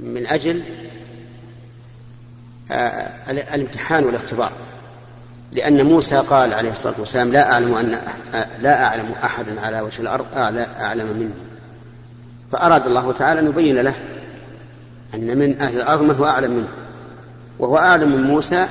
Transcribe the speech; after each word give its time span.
من 0.00 0.26
أجل 0.26 0.62
آه، 2.72 3.30
الامتحان 3.30 4.04
والاختبار. 4.04 4.52
لأن 5.52 5.86
موسى 5.86 6.16
قال 6.16 6.54
عليه 6.54 6.70
الصلاة 6.70 6.94
والسلام 6.98 7.32
لا 7.32 7.52
أعلم 7.52 7.74
أن 7.74 7.98
لا 8.60 8.84
أعلم 8.84 9.14
أحدا 9.24 9.60
على 9.60 9.80
وجه 9.80 10.00
الأرض 10.00 10.26
أعلم 10.80 11.06
مني 11.06 11.34
فأراد 12.52 12.86
الله 12.86 13.12
تعالى 13.12 13.40
أن 13.40 13.46
يبين 13.46 13.78
له 13.78 13.94
أن 15.14 15.38
من 15.38 15.60
أهل 15.60 15.76
الأرض 15.76 16.02
من 16.02 16.14
هو 16.14 16.26
أعلم 16.26 16.56
منه. 16.56 16.68
وهو 17.58 17.78
أعلم 17.78 18.12
من 18.12 18.22
موسى 18.22 18.66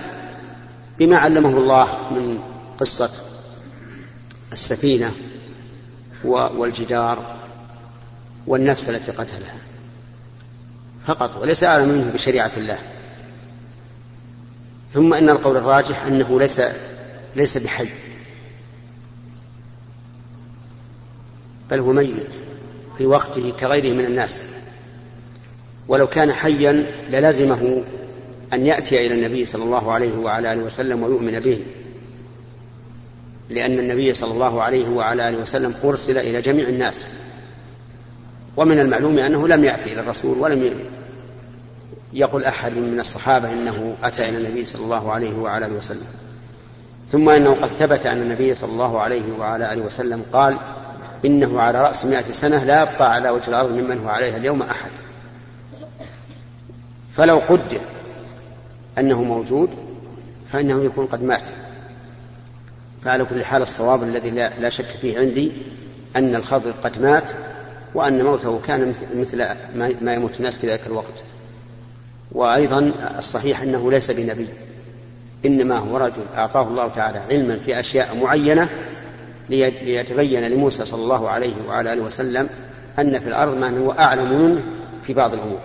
بما 1.00 1.18
علمه 1.18 1.58
الله 1.58 1.88
من 2.12 2.40
قصة 2.80 3.10
السفينة 4.54 5.12
والجدار 6.24 7.36
والنفس 8.48 8.90
التي 8.90 9.12
قتلها. 9.12 9.56
فقط 11.06 11.38
وليس 11.42 11.64
أعلم 11.64 11.90
منه 11.90 12.12
بشريعة 12.14 12.52
الله. 12.58 12.78
ثم 14.94 15.14
إن 15.14 15.30
القول 15.30 15.58
الراجح 15.58 16.06
أنه 16.06 16.40
ليس 16.40 16.62
ليس 17.36 17.58
بحي. 17.58 17.88
بل 21.72 21.80
هو 21.80 21.94
ميت 21.94 22.34
في 22.98 23.06
وقته 23.06 23.54
كغيره 23.60 23.94
من 23.94 24.06
الناس. 24.06 24.44
ولو 25.88 26.08
كان 26.08 26.32
حيا 26.32 26.86
للزمه 27.10 27.84
أن 28.54 28.66
يأتي 28.66 29.08
إلى 29.08 29.16
النبي 29.16 29.46
صلى 29.46 29.64
الله 29.64 29.92
عليه 29.92 30.18
وعلى 30.18 30.54
آله 30.54 30.64
وسلم 30.64 31.04
ويؤمن 31.04 31.40
به. 31.40 31.60
لأن 33.50 33.80
النبي 33.80 34.14
صلى 34.14 34.32
الله 34.32 34.62
عليه 34.62 34.90
وعلى 34.90 35.30
آله 35.30 35.38
وسلم 35.38 35.76
أرسل 35.84 36.18
إلى 36.18 36.42
جميع 36.42 36.68
الناس. 36.70 37.08
ومن 38.58 38.80
المعلوم 38.80 39.18
أنه 39.20 39.48
لم 39.48 39.64
يأتي 39.64 39.94
إلى 39.94 40.02
الرسول 40.02 40.38
ولم 40.38 40.74
يقل 42.14 42.46
أحد 42.46 42.72
من 42.72 43.00
الصحابة 43.00 43.54
إنه 43.54 43.96
أتى 44.04 44.30
إلى 44.30 44.38
النبي 44.38 44.64
صلى 44.64 44.84
الله 44.84 45.12
عليه 45.12 45.38
وعلى 45.38 45.66
آله 45.66 45.76
وسلم. 45.76 46.08
ثم 47.12 47.30
إنه 47.30 47.54
قد 47.54 47.68
ثبت 47.68 48.06
أن 48.06 48.22
النبي 48.22 48.56
صلى 48.56 48.72
الله 48.72 49.00
عليه 49.00 49.24
وعلى 49.40 49.74
آله 49.74 49.82
وسلم 49.82 50.24
قال 50.34 50.60
إنه 51.26 51.62
على 51.62 51.82
رأس 51.82 52.06
مائة 52.06 52.32
سنة 52.32 52.64
لا 52.64 52.82
يبقى 52.82 53.12
على 53.12 53.30
وجه 53.30 53.50
الأرض 53.50 53.72
ممن 53.72 54.00
هو 54.00 54.10
عليها 54.10 54.38
اليوم 54.38 54.62
أحد. 54.62 54.92
فلو 57.18 57.38
قدر 57.38 57.82
أنه 58.98 59.24
موجود 59.24 59.70
فإنه 60.52 60.84
يكون 60.84 61.06
قد 61.06 61.24
مات. 61.24 61.50
فعلى 63.04 63.26
كل 63.26 63.44
حال 63.44 63.62
الصواب 63.62 64.04
الذي 64.04 64.30
لا, 64.30 64.60
لا 64.60 64.70
شك 64.70 64.86
فيه 64.86 65.20
عندي 65.20 65.52
أن 66.16 66.36
الخضر 66.36 66.72
قد 66.72 67.02
مات 67.02 67.32
وأن 67.96 68.24
موته 68.24 68.62
كان 68.68 68.94
مثل 69.16 69.46
ما 70.02 70.14
يموت 70.14 70.38
الناس 70.38 70.58
في 70.58 70.68
ذلك 70.68 70.88
الوقت. 70.88 71.24
وأيضا 72.32 72.92
الصحيح 73.18 73.62
أنه 73.62 73.92
ليس 73.92 74.12
بنبي 74.12 74.48
إنما 75.46 75.78
هو 75.78 75.98
رجل 75.98 76.24
أعطاه 76.38 76.68
الله 76.68 76.88
تعالى 76.88 77.20
علما 77.32 77.60
في 77.60 77.80
أشياء 77.80 78.16
معينة 78.16 78.70
ليتبين 79.50 80.44
لموسى 80.44 80.86
صلى 80.86 81.04
الله 81.04 81.30
عليه 81.30 81.54
وعلى 81.68 81.94
آله 81.94 82.02
وسلم 82.02 82.50
أن 83.00 83.20
في 83.20 83.28
الأرض 83.28 83.58
من 83.58 83.78
هو 83.78 83.92
أعلم 83.92 84.42
منه 84.42 84.62
في 85.04 85.14
بعض 85.14 85.34
الأمور. 85.34 85.60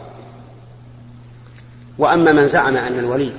وأما 1.98 2.32
من 2.32 2.46
زعم 2.46 2.76
أن 2.76 2.98
الولي 2.98 3.32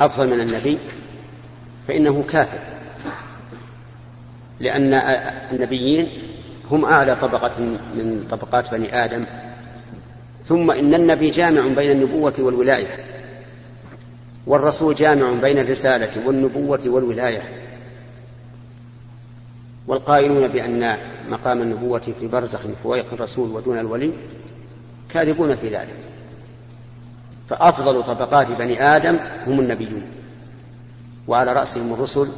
أفضل 0.00 0.26
من 0.26 0.40
النبي 0.40 0.78
فإنه 1.88 2.24
كافر 2.30 2.58
لأن 4.60 4.94
النبيين 5.52 6.08
هم 6.70 6.84
أعلى 6.84 7.16
طبقة 7.16 7.60
من 7.94 8.26
طبقات 8.30 8.70
بني 8.70 9.04
آدم. 9.04 9.26
ثم 10.44 10.70
إن 10.70 10.94
النبي 10.94 11.30
جامع 11.30 11.68
بين 11.68 11.90
النبوة 11.90 12.34
والولاية 12.38 13.04
والرسول 14.46 14.94
جامع 14.94 15.32
بين 15.32 15.58
الرسالة 15.58 16.26
والنبوة 16.26 16.80
والولاية. 16.86 17.42
والقائلون 19.86 20.48
بأن 20.48 20.96
مقام 21.30 21.62
النبوة 21.62 22.02
في 22.20 22.26
برزخ 22.26 22.60
فويق 22.82 23.12
الرسول 23.12 23.50
ودون 23.50 23.78
الولي 23.78 24.12
كاذبون 25.10 25.56
في 25.56 25.68
ذلك. 25.68 25.96
فأفضل 27.48 28.02
طبقات 28.02 28.46
بني 28.46 28.82
آدم 28.82 29.18
هم 29.46 29.60
النبيون 29.60 30.02
وعلى 31.28 31.52
رأسهم 31.52 31.92
الرسل 31.92 32.28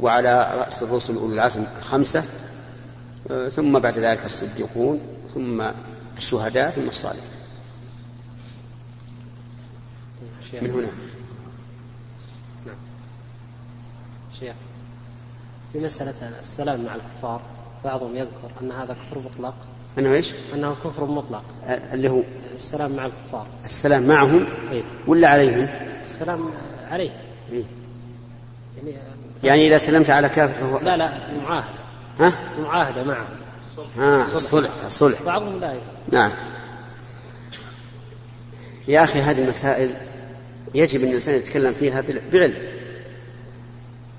وعلى 0.00 0.54
رأس 0.58 0.82
الرسل 0.82 1.16
أولي 1.16 1.34
العزم 1.34 1.64
الخمسة 1.78 2.24
ثم 3.28 3.78
بعد 3.78 3.98
ذلك 3.98 4.24
الصديقون 4.24 5.00
ثم 5.34 5.70
الشهداء 6.16 6.70
ثم 6.70 6.88
الصالحون. 6.88 7.30
من 10.62 10.70
هنا؟ 10.70 10.88
نعم. 12.66 12.76
شيخ. 14.40 14.54
في 15.72 15.80
مسألة 15.80 16.40
السلام 16.40 16.84
مع 16.84 16.94
الكفار 16.94 17.42
بعضهم 17.84 18.16
يذكر 18.16 18.50
أن 18.62 18.72
هذا 18.72 18.94
كفر 18.94 19.18
مطلق. 19.18 19.54
أنه 19.98 20.12
إيش؟ 20.12 20.34
أنه 20.54 20.74
كفر 20.84 21.04
مطلق. 21.04 21.44
اللي 21.66 22.10
هو؟ 22.10 22.22
السلام 22.54 22.96
مع 22.96 23.06
الكفار. 23.06 23.46
السلام 23.64 24.06
معهم؟ 24.06 24.46
إيه؟ 24.70 24.84
ولا 25.06 25.28
عليهم؟ 25.28 25.68
السلام 26.04 26.50
عليه. 26.90 27.10
إيه؟ 27.52 27.64
يعني 28.76 28.96
يعني 29.44 29.68
إذا 29.68 29.78
سلمت 29.78 30.10
على 30.10 30.28
كافر 30.28 30.60
فهو 30.60 30.78
لا 30.78 30.96
لا 30.96 31.32
معاهدة 31.42 31.85
ها؟ 32.20 32.38
معاهدة 32.60 33.04
معه 33.04 33.26
ها. 33.98 34.34
الصلح 34.34 34.70
الصلح. 34.84 35.22
بعضهم 35.22 35.60
لا 35.60 35.74
نعم. 36.12 36.32
يا 38.88 39.04
أخي 39.04 39.20
هذه 39.20 39.44
المسائل 39.44 39.90
يجب 40.74 41.00
أن 41.00 41.08
الإنسان 41.08 41.34
يتكلم 41.34 41.74
فيها 41.74 42.04
بعلم. 42.32 42.54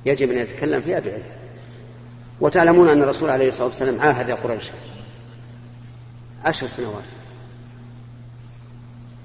يجب 0.06 0.32
أن 0.32 0.38
يتكلم 0.38 0.82
فيها 0.82 1.00
بعلم. 1.00 1.24
وتعلمون 2.42 2.90
أن 2.90 3.02
الرسول 3.02 3.30
عليه 3.30 3.50
الصلاة 3.50 3.68
والسلام 3.68 4.02
عاهد 4.02 4.32
قريش 4.32 4.70
عشر 6.44 6.68
سنوات. 6.68 7.04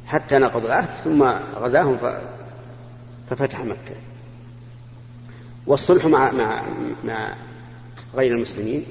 حتى 0.07 0.39
نقضوا 0.39 0.67
العهد 0.67 0.89
ثم 1.05 1.23
غزاهم 1.57 1.99
ففتح 3.31 3.61
مكة. 3.61 3.97
والصلح 5.67 6.07
مع 6.07 6.33
مع 6.33 6.63
مع 7.05 7.35
غير 8.15 8.35
المسلمين 8.35 8.85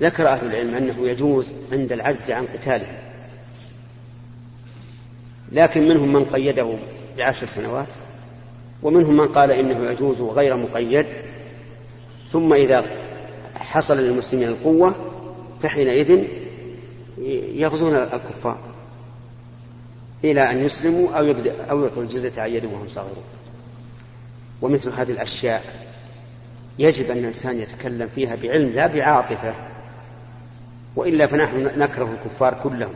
ذكر 0.00 0.28
أهل 0.28 0.46
العلم 0.46 0.74
أنه 0.74 1.08
يجوز 1.08 1.46
عند 1.72 1.92
العجز 1.92 2.30
عن 2.30 2.44
قتالهم 2.44 2.96
لكن 5.52 5.88
منهم 5.88 6.12
من 6.12 6.24
قيده 6.24 6.78
بعشر 7.16 7.46
سنوات 7.46 7.86
ومنهم 8.82 9.16
من 9.16 9.28
قال 9.28 9.50
إنه 9.50 9.90
يجوز 9.90 10.20
غير 10.20 10.56
مقيد. 10.56 11.06
ثم 12.30 12.52
إذا 12.52 12.84
حصل 13.54 13.96
للمسلمين 13.96 14.48
القوة 14.48 14.94
فحينئذ 15.62 16.24
يغزون 17.54 17.94
الكفار 17.94 18.58
إلى 20.24 20.50
أن 20.50 20.64
يسلموا 20.64 21.18
أو 21.18 21.24
يبدأ 21.24 21.64
أو 21.70 21.84
يعطوا 21.84 22.02
الجزية 22.02 22.42
عن 22.42 22.50
يد 22.50 22.64
وهم 22.64 22.88
صغيرون. 22.88 23.24
ومثل 24.62 24.90
هذه 24.90 25.10
الأشياء 25.10 25.64
يجب 26.78 27.10
أن 27.10 27.18
الإنسان 27.18 27.58
يتكلم 27.58 28.08
فيها 28.14 28.36
بعلم 28.36 28.68
لا 28.68 28.86
بعاطفة 28.86 29.54
وإلا 30.96 31.26
فنحن 31.26 31.70
نكره 31.78 32.08
الكفار 32.12 32.60
كلهم. 32.62 32.94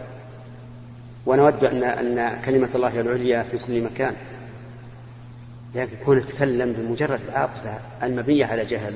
ونود 1.26 1.64
أن 1.64 1.82
أن 1.82 2.40
كلمة 2.44 2.70
الله 2.74 3.00
العليا 3.00 3.42
في 3.42 3.58
كل 3.58 3.82
مكان. 3.82 4.14
لكن 5.74 5.96
كون 6.04 6.16
نتكلم 6.16 6.72
بمجرد 6.72 7.20
العاطفة 7.28 7.78
المبنية 8.02 8.46
على 8.46 8.64
جهل 8.64 8.94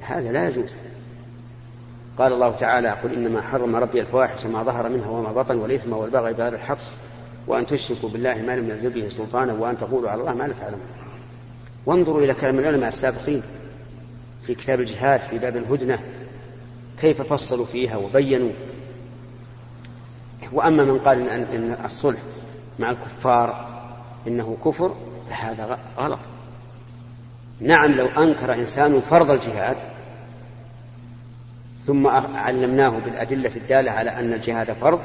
هذا 0.00 0.32
لا 0.32 0.48
يجوز. 0.48 0.70
قال 2.18 2.32
الله 2.32 2.56
تعالى 2.56 2.90
قل 2.90 3.12
إنما 3.12 3.42
حرم 3.42 3.76
ربي 3.76 4.00
الفواحش 4.00 4.46
ما 4.46 4.62
ظهر 4.62 4.88
منها 4.88 5.08
وما 5.08 5.32
بطن 5.32 5.56
والإثم 5.56 5.92
والبغي 5.92 6.32
بغير 6.32 6.54
الحق 6.54 6.78
وأن 7.46 7.66
تشركوا 7.66 8.08
بالله 8.08 8.42
ما 8.42 8.56
لم 8.56 8.70
ينزل 8.70 8.90
به 8.90 9.08
سلطانا 9.08 9.52
وأن 9.52 9.78
تقولوا 9.78 10.10
على 10.10 10.20
الله 10.20 10.34
ما 10.34 10.44
لا 10.44 10.54
تعلمون. 10.60 10.86
وانظروا 11.86 12.22
إلى 12.22 12.34
كلام 12.34 12.58
العلماء 12.58 12.88
السابقين. 12.88 13.42
في 14.48 14.54
كتاب 14.54 14.80
الجهاد 14.80 15.20
في 15.20 15.38
باب 15.38 15.56
الهدنة 15.56 15.98
كيف 17.00 17.22
فصلوا 17.22 17.66
فيها 17.66 17.96
وبينوا. 17.96 18.52
وأما 20.52 20.84
من 20.84 20.98
قال 20.98 21.28
إن, 21.28 21.42
إن 21.42 21.84
الصلح 21.84 22.18
مع 22.78 22.90
الكفار 22.90 23.68
إنه 24.26 24.56
كفر 24.64 24.94
فهذا 25.30 25.78
غلط. 25.98 26.18
نعم 27.60 27.92
لو 27.92 28.06
أنكر 28.06 28.54
إنسان 28.54 29.00
فرض 29.00 29.30
الجهاد 29.30 29.76
ثم 31.86 32.06
علمناه 32.36 32.98
بالأدلة 32.98 33.52
الدالة 33.56 33.90
على 33.90 34.10
أن 34.10 34.32
الجهاد 34.32 34.72
فرض 34.72 35.00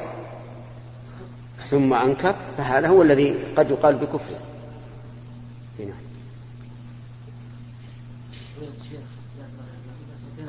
ثم 1.70 1.94
أنكر 1.94 2.34
فهذا 2.56 2.88
هو 2.88 3.02
الذي 3.02 3.34
قد 3.56 3.70
يقال 3.70 3.96
بكفره. 3.96 4.40
نعم. 5.78 6.13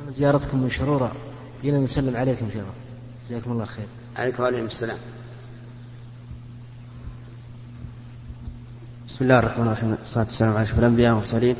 زيارتكم 0.08 0.58
من 0.58 0.70
شرورة 0.70 1.12
جينا 1.62 1.78
نسلم 1.78 2.16
عليكم 2.16 2.46
شيخ. 2.52 2.62
جزاكم 3.30 3.52
الله 3.52 3.64
خير. 3.64 3.86
عليكم 4.16 4.42
وعليكم 4.42 4.66
السلام. 4.66 4.96
بسم 9.08 9.24
الله 9.24 9.38
الرحمن 9.38 9.66
الرحيم. 9.66 9.90
والصلاة 9.90 10.24
والسلام 10.24 10.52
على 10.52 10.62
أشرف 10.62 10.78
الأنبياء 10.78 11.10
والمرسلين. 11.10 11.56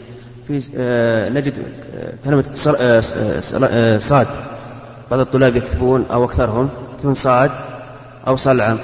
في 0.49 0.63
آه 0.77 1.29
نجد 1.29 1.59
آه، 1.95 2.13
كلمة 2.25 2.55
آه، 2.81 3.03
آه، 3.65 3.99
صاد. 3.99 4.27
بعض 5.11 5.21
الطلاب 5.21 5.57
يكتبون 5.57 6.07
أو 6.07 6.25
أكثرهم. 6.25 6.71
يكتبون 6.95 7.15
صاد 7.15 7.51
أو 8.27 8.37
صلعم. 8.37 8.79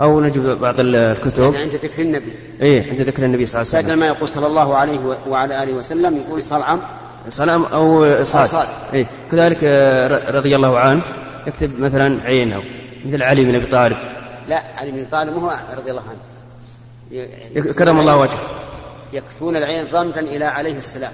أو 0.00 0.20
نجد 0.20 0.40
بعض 0.40 0.74
الكتب. 0.78 1.42
يعني 1.42 1.56
عند 1.56 1.74
ذكر 1.74 2.02
النبي. 2.02 2.32
إيه 2.60 2.90
عند 2.90 3.00
ذكر 3.00 3.24
النبي 3.24 3.46
صلى 3.46 3.62
الله 3.62 3.74
عليه 3.74 3.86
وسلم. 3.86 3.98
ما 3.98 4.06
يقول 4.06 4.28
صلى 4.28 4.46
الله 4.46 4.74
عليه 4.76 5.18
وعلى 5.28 5.62
آله 5.62 5.72
وسلم 5.72 6.16
يقول 6.16 6.44
صلعم. 6.44 6.80
صلعم 7.28 7.64
أو 7.64 8.24
صاد, 8.24 8.46
صاد. 8.46 8.68
إيه. 8.92 9.06
كذلك 9.30 9.64
رضي 10.28 10.56
الله 10.56 10.78
عنه 10.78 11.02
يكتب 11.46 11.80
مثلا 11.80 12.22
عين 12.22 12.52
أو 12.52 12.62
مثل 13.04 13.22
علي 13.22 13.44
بن 13.44 13.54
أبي 13.54 13.66
طالب. 13.66 13.96
لا 14.48 14.62
علي 14.76 14.90
بن 14.90 14.98
أبي 14.98 15.10
طالب 15.10 15.34
هو 15.34 15.58
رضي 15.76 15.90
الله 15.90 16.02
عنه. 16.08 16.20
كرم 17.72 18.00
الله 18.00 18.16
وجهه. 18.16 18.40
يكتبون 19.12 19.56
العين 19.56 19.86
رمزا 19.94 20.20
إلى 20.20 20.44
عليه 20.44 20.78
السلام. 20.78 21.12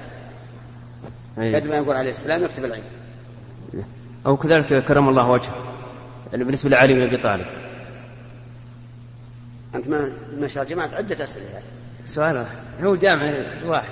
قد 1.37 1.67
ما 1.67 1.77
يقول 1.77 1.97
عليه 1.97 2.11
السلام 2.11 2.45
يكتب 2.45 2.65
العين. 2.65 2.85
أو 4.27 4.37
كذلك 4.37 4.85
كرم 4.85 5.09
الله 5.09 5.31
وجهه 5.31 5.55
بالنسبة 6.33 6.71
لعلي 6.71 6.95
بن 6.95 7.03
أبي 7.03 7.17
طالب. 7.17 7.47
أنت 9.75 9.89
ما 9.89 10.13
ما 10.41 10.49
شاء 10.49 10.63
الله 10.63 10.75
جمعت 10.75 10.95
عدة 10.95 11.25
أسئلة 11.25 11.47
يعني. 11.47 11.65
سؤال 12.05 12.47
هو 12.83 12.97
جامع 12.97 13.35
واحد. 13.67 13.89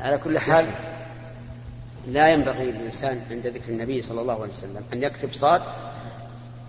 على 0.00 0.18
كل 0.18 0.38
حال 0.38 0.70
لا 2.06 2.28
ينبغي 2.28 2.72
للإنسان 2.72 3.20
عند 3.30 3.46
ذكر 3.46 3.72
النبي 3.72 4.02
صلى 4.02 4.20
الله 4.20 4.42
عليه 4.42 4.52
وسلم 4.52 4.84
أن 4.92 5.02
يكتب 5.02 5.32
صاد 5.32 5.62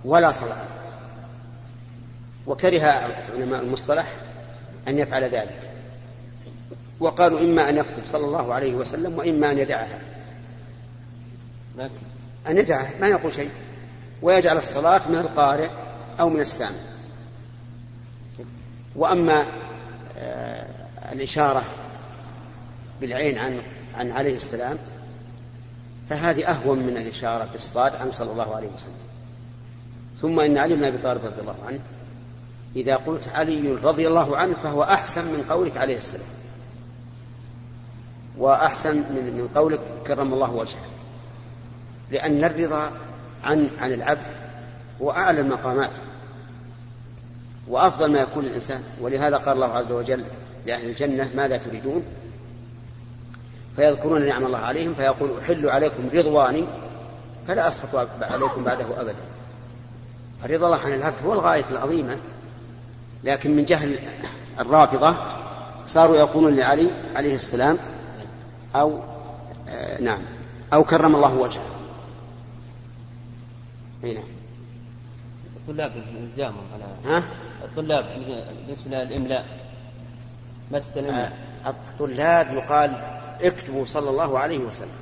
ولا 0.06 0.32
صلاة. 0.32 0.66
وكره 2.48 2.82
علماء 3.34 3.62
المصطلح 3.62 4.08
أن 4.88 5.00
يفعل 5.00 5.24
ذلك. 5.24 5.60
وقالوا 7.00 7.40
إما 7.40 7.70
أن 7.70 7.78
يكتب 7.78 8.06
صلى 8.06 8.26
الله 8.26 8.54
عليه 8.54 8.76
وسلم 8.76 9.18
وإما 9.18 9.52
أن 9.52 9.58
يدعها. 9.58 10.00
أن 12.48 12.58
يدعها 12.58 12.92
ما 13.00 13.08
يقول 13.08 13.34
شيء. 13.34 13.50
ويجعل 14.22 14.58
الصلاة 14.58 15.02
من 15.10 15.16
القارئ 15.16 15.70
أو 16.20 16.30
من 16.30 16.40
السامع. 16.40 16.78
وأما 18.96 19.46
آه، 20.18 20.66
الإشارة 21.12 21.64
بالعين 23.02 23.38
عن 23.38 23.62
عن 23.98 24.12
عليه 24.12 24.36
السلام 24.36 24.78
فهذه 26.10 26.52
أهون 26.52 26.80
من 26.80 26.98
الإشارة 26.98 27.50
بالصاد 27.52 27.96
عن 27.96 28.12
صلى 28.12 28.32
الله 28.32 28.56
عليه 28.56 28.68
وسلم. 28.68 28.94
ثم 30.22 30.40
إن 30.40 30.58
علي 30.58 30.76
بن 30.76 30.84
أبي 30.84 30.98
طالب 30.98 31.26
رضي 31.26 31.42
الله 31.42 31.56
عنه 31.68 31.80
إذا 32.76 32.96
قلت 32.96 33.28
علي 33.28 33.72
رضي 33.84 34.08
الله 34.08 34.38
عنه 34.38 34.54
فهو 34.64 34.84
أحسن 34.84 35.26
من 35.26 35.46
قولك 35.50 35.78
عليه 35.78 35.98
السلام. 35.98 36.28
وأحسن 38.38 38.96
من 38.96 39.38
من 39.38 39.50
قولك 39.56 39.80
كرم 40.08 40.34
الله 40.34 40.52
وجهه. 40.52 40.86
لأن 42.12 42.44
الرضا 42.44 42.92
عن 43.44 43.70
عن 43.82 43.94
العبد 43.94 44.36
هو 45.02 45.12
أعلى 45.12 45.42
المقامات. 45.42 45.92
وأفضل 47.68 48.12
ما 48.12 48.20
يكون 48.20 48.46
الإنسان 48.46 48.84
ولهذا 49.02 49.38
قال 49.38 49.56
الله 49.56 49.74
عز 49.74 49.92
وجل 49.92 50.26
لأهل 50.66 50.90
الجنة 50.90 51.30
ماذا 51.36 51.58
تريدون؟ 51.58 52.04
فيذكرون 53.76 54.26
نعم 54.26 54.46
الله 54.46 54.58
عليهم 54.58 54.94
فيقول 54.94 55.40
أحل 55.40 55.70
عليكم 55.70 56.10
رضواني 56.14 56.64
فلا 57.48 57.68
أسخط 57.68 57.96
عليكم 58.22 58.64
بعده 58.64 59.02
أبدا 59.02 59.16
فرضا 60.44 60.66
الله 60.66 60.78
عن 60.78 60.94
العبد 60.94 61.26
هو 61.26 61.34
الغاية 61.34 61.66
العظيمة 61.70 62.18
لكن 63.24 63.56
من 63.56 63.66
جهل 63.66 64.00
الرافضة 64.60 65.16
صاروا 65.86 66.16
يقولون 66.16 66.56
لعلي 66.56 66.92
عليه 67.16 67.36
السلام 67.36 67.78
أو 68.76 69.00
آه 69.70 70.02
نعم 70.02 70.22
أو 70.74 70.84
كرم 70.84 71.16
الله 71.16 71.34
وجهه 71.34 71.62
هنا 74.04 74.14
نعم. 74.14 74.24
الطلاب 75.56 75.92
الزامهم 76.24 76.64
على 76.74 77.16
ها؟ 77.16 77.24
الطلاب 77.64 78.06
بالنسبة 78.66 78.98
للإملاء 78.98 79.46
ما 80.72 80.80
تستلم 80.80 81.06
آه 81.06 81.32
الطلاب 81.66 82.54
يقال 82.54 83.21
اكتبوا 83.44 83.86
صلى 83.86 84.10
الله 84.10 84.40
عليه 84.40 84.58
وسلم. 84.58 85.00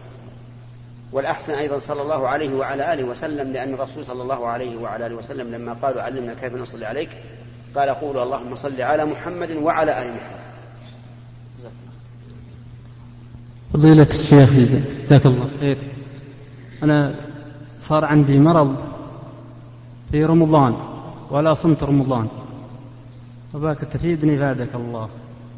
والأحسن 1.12 1.54
أيضا 1.54 1.80
صلى 1.80 2.02
الله 2.02 2.28
عليه 2.28 2.54
وعلى 2.54 2.94
آله 2.94 3.04
وسلم 3.04 3.54
لأن 3.54 3.74
الرسول 3.74 4.06
صلى 4.06 4.22
الله 4.22 4.48
عليه 4.48 4.78
وعلى 4.78 5.08
آله 5.08 5.16
وسلم 5.16 5.52
لما 5.56 5.74
قالوا 5.74 6.02
علمنا 6.02 6.34
كيف 6.34 6.54
نصلي 6.54 6.86
عليك 6.86 7.10
قال 7.76 7.90
قولوا 7.90 8.24
اللهم 8.24 8.56
صل 8.56 8.82
على 8.82 9.06
محمد 9.06 9.52
وعلى 9.52 10.02
آل 10.02 10.08
محمد. 10.08 10.40
فضيلة 13.74 14.08
الشيخ 14.08 14.50
جزاك 15.04 15.26
الله 15.26 15.48
خير. 15.60 15.78
أنا 16.84 17.16
صار 17.80 18.06
عندي 18.06 18.40
مرض 18.40 18.76
في 20.12 20.26
رمضان 20.26 20.78
ولا 21.30 21.54
صمت 21.54 21.84
رمضان. 21.84 22.28
وباك 23.54 23.80
تفيدني 23.80 24.38
فادك 24.38 24.76
الله. 24.76 25.10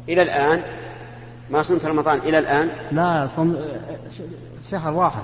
إلى 0.08 0.22
الآن 0.22 0.62
ما 1.52 1.62
صمت 1.62 1.86
رمضان 1.86 2.18
إلى 2.18 2.38
الآن؟ 2.38 2.68
لا 2.92 3.26
صم 3.26 3.56
شهر 4.70 4.94
واحد. 4.94 5.22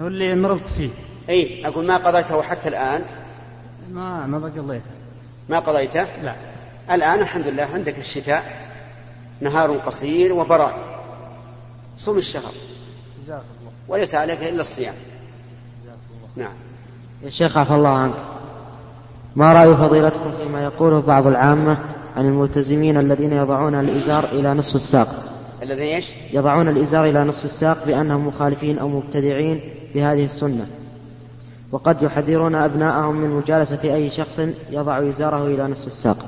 هو 0.00 0.06
اللي 0.06 0.34
مرضت 0.34 0.68
فيه. 0.68 0.90
أي 1.28 1.66
أقول 1.66 1.86
ما 1.86 1.96
قضيته 1.96 2.42
حتى 2.42 2.68
الآن؟ 2.68 3.02
ما 3.92 4.26
ما 4.26 4.38
قضيته 4.38 4.84
ما 5.48 5.58
قضيته؟ 5.58 6.06
لا. 6.22 6.34
الآن 6.90 7.18
الحمد 7.18 7.46
لله 7.46 7.62
عندك 7.62 7.98
الشتاء 7.98 8.70
نهار 9.40 9.72
قصير 9.72 10.32
وبراد 10.32 10.74
صوم 11.96 12.18
الشهر. 12.18 12.52
جزاك 13.24 13.42
الله. 13.60 13.72
وليس 13.88 14.14
عليك 14.14 14.42
إلا 14.42 14.60
الصيام. 14.60 14.94
جزاك 15.84 15.98
الله 16.10 16.48
نعم. 16.48 16.56
يا 17.22 17.30
شيخ 17.30 17.58
عفى 17.58 17.74
الله 17.74 17.88
عنك. 17.88 18.14
ما 19.36 19.52
رأي 19.52 19.76
فضيلتكم 19.76 20.32
فيما 20.38 20.64
يقوله 20.64 21.00
بعض 21.00 21.26
العامة؟ 21.26 21.78
عن 22.20 22.26
الملتزمين 22.26 22.96
الذين 22.96 23.32
يضعون 23.32 23.74
الإزار 23.74 24.24
إلى 24.24 24.54
نصف 24.54 24.74
الساق. 24.74 25.24
الذين 25.62 25.94
إيش؟ 25.94 26.12
يضعون 26.32 26.68
الإزار 26.68 27.04
إلى 27.04 27.24
نصف 27.24 27.44
الساق 27.44 27.86
بأنهم 27.86 28.26
مخالفين 28.26 28.78
أو 28.78 28.88
مبتدعين 28.88 29.60
بهذه 29.94 30.24
السنة. 30.24 30.66
وقد 31.72 32.02
يحذرون 32.02 32.54
أبناءهم 32.54 33.16
من 33.16 33.30
مجالسة 33.30 33.94
أي 33.94 34.10
شخص 34.10 34.40
يضع 34.70 35.08
إزاره 35.08 35.46
إلى 35.46 35.66
نصف 35.66 35.86
الساق. 35.86 36.26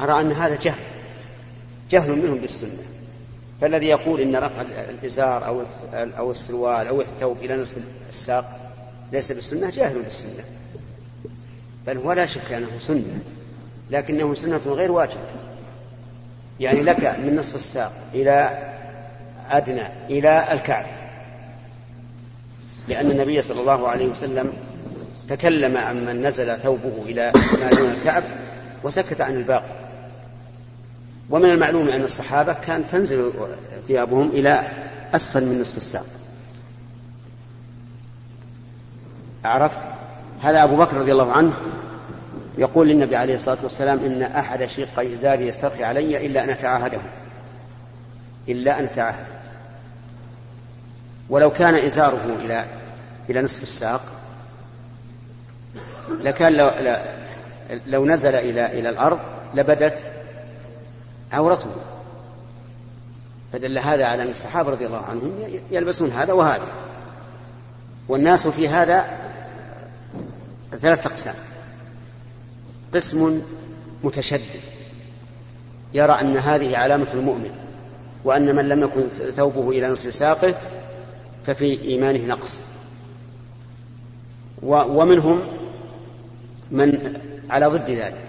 أرى 0.00 0.20
أن 0.20 0.32
هذا 0.32 0.58
جهل. 0.62 0.82
جهل 1.90 2.22
منهم 2.22 2.38
بالسنة. 2.38 2.82
فالذي 3.60 3.86
يقول 3.86 4.20
إن 4.20 4.36
رفع 4.36 4.62
الإزار 4.90 5.46
أو 5.46 5.62
أو 5.94 6.30
السروال 6.30 6.86
أو 6.86 7.00
الثوب 7.00 7.36
إلى 7.42 7.56
نصف 7.56 7.76
الساق 8.08 8.44
ليس 9.12 9.32
بالسنة 9.32 9.70
جاهل 9.70 10.02
بالسنة. 10.02 10.44
بل 11.86 11.96
هو 11.98 12.12
لا 12.12 12.26
شك 12.26 12.52
أنه 12.52 12.68
سنة. 12.80 13.20
لكنه 13.90 14.34
سنة 14.34 14.60
غير 14.66 14.92
واجبة 14.92 15.20
يعني 16.60 16.82
لك 16.82 17.18
من 17.18 17.36
نصف 17.36 17.54
الساق 17.54 17.92
إلى 18.14 18.58
أدنى 19.50 19.86
إلى 20.10 20.52
الكعب. 20.52 20.86
لأن 22.88 23.10
النبي 23.10 23.42
صلى 23.42 23.60
الله 23.60 23.88
عليه 23.88 24.06
وسلم 24.06 24.52
تكلم 25.28 25.76
عن 25.76 26.06
من 26.06 26.26
نزل 26.26 26.56
ثوبه 26.56 27.02
إلى 27.02 27.32
ما 27.34 27.70
دون 27.70 27.90
الكعب 27.90 28.22
وسكت 28.84 29.20
عن 29.20 29.36
الباقي. 29.36 29.80
ومن 31.30 31.50
المعلوم 31.50 31.88
أن 31.88 32.02
الصحابة 32.02 32.52
كان 32.52 32.86
تنزل 32.86 33.32
ثيابهم 33.86 34.28
إلى 34.28 34.68
أسفل 35.14 35.44
من 35.44 35.60
نصف 35.60 35.76
الساق. 35.76 36.06
عرفت؟ 39.44 39.78
هذا 40.42 40.64
أبو 40.64 40.76
بكر 40.76 40.96
رضي 40.96 41.12
الله 41.12 41.32
عنه 41.32 41.54
يقول 42.58 42.88
للنبي 42.88 43.16
عليه 43.16 43.34
الصلاة 43.34 43.58
والسلام 43.62 43.98
إن 43.98 44.22
أحد 44.22 44.64
شق 44.64 45.00
إزاري 45.00 45.46
يسترخي 45.46 45.84
علي 45.84 46.26
إلا 46.26 46.44
أن 46.44 46.50
أتعاهده. 46.50 47.00
إلا 48.48 48.78
أن 48.78 48.84
أتعاهده. 48.84 49.26
ولو 51.30 51.50
كان 51.50 51.74
إزاره 51.74 52.36
إلى 52.44 52.64
إلى 53.30 53.42
نصف 53.42 53.62
الساق 53.62 54.02
لكان 56.08 56.52
لو, 56.52 56.70
لو 57.86 58.06
نزل 58.06 58.34
إلى 58.34 58.66
إلى 58.66 58.88
الأرض 58.88 59.18
لبدت 59.54 60.06
عورته. 61.32 61.70
فدل 63.52 63.78
هذا 63.78 64.06
على 64.06 64.22
أن 64.22 64.30
الصحابة 64.30 64.70
رضي 64.70 64.86
الله 64.86 65.04
عنهم 65.10 65.32
يلبسون 65.70 66.10
هذا 66.10 66.32
وهذا. 66.32 66.66
والناس 68.08 68.48
في 68.48 68.68
هذا 68.68 69.18
ثلاثة 70.70 71.10
أقسام. 71.10 71.34
قسم 72.94 73.42
متشدد. 74.04 74.60
يرى 75.94 76.12
أن 76.12 76.36
هذه 76.36 76.76
علامة 76.76 77.06
المؤمن 77.14 77.50
وأن 78.24 78.56
من 78.56 78.68
لم 78.68 78.82
يكن 78.82 79.08
ثوبه 79.08 79.70
إلى 79.70 79.88
نصف 79.88 80.14
ساقه 80.14 80.54
ففي 81.44 81.82
إيمانه 81.82 82.26
نقص. 82.26 82.60
ومنهم 84.62 85.40
من 86.70 87.16
على 87.50 87.66
ضد 87.66 87.90
ذلك. 87.90 88.24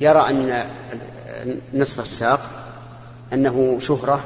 يرى 0.00 0.18
أن 0.18 0.66
نصف 1.74 2.00
الساق 2.00 2.40
أنه 3.32 3.78
شهرة 3.80 4.24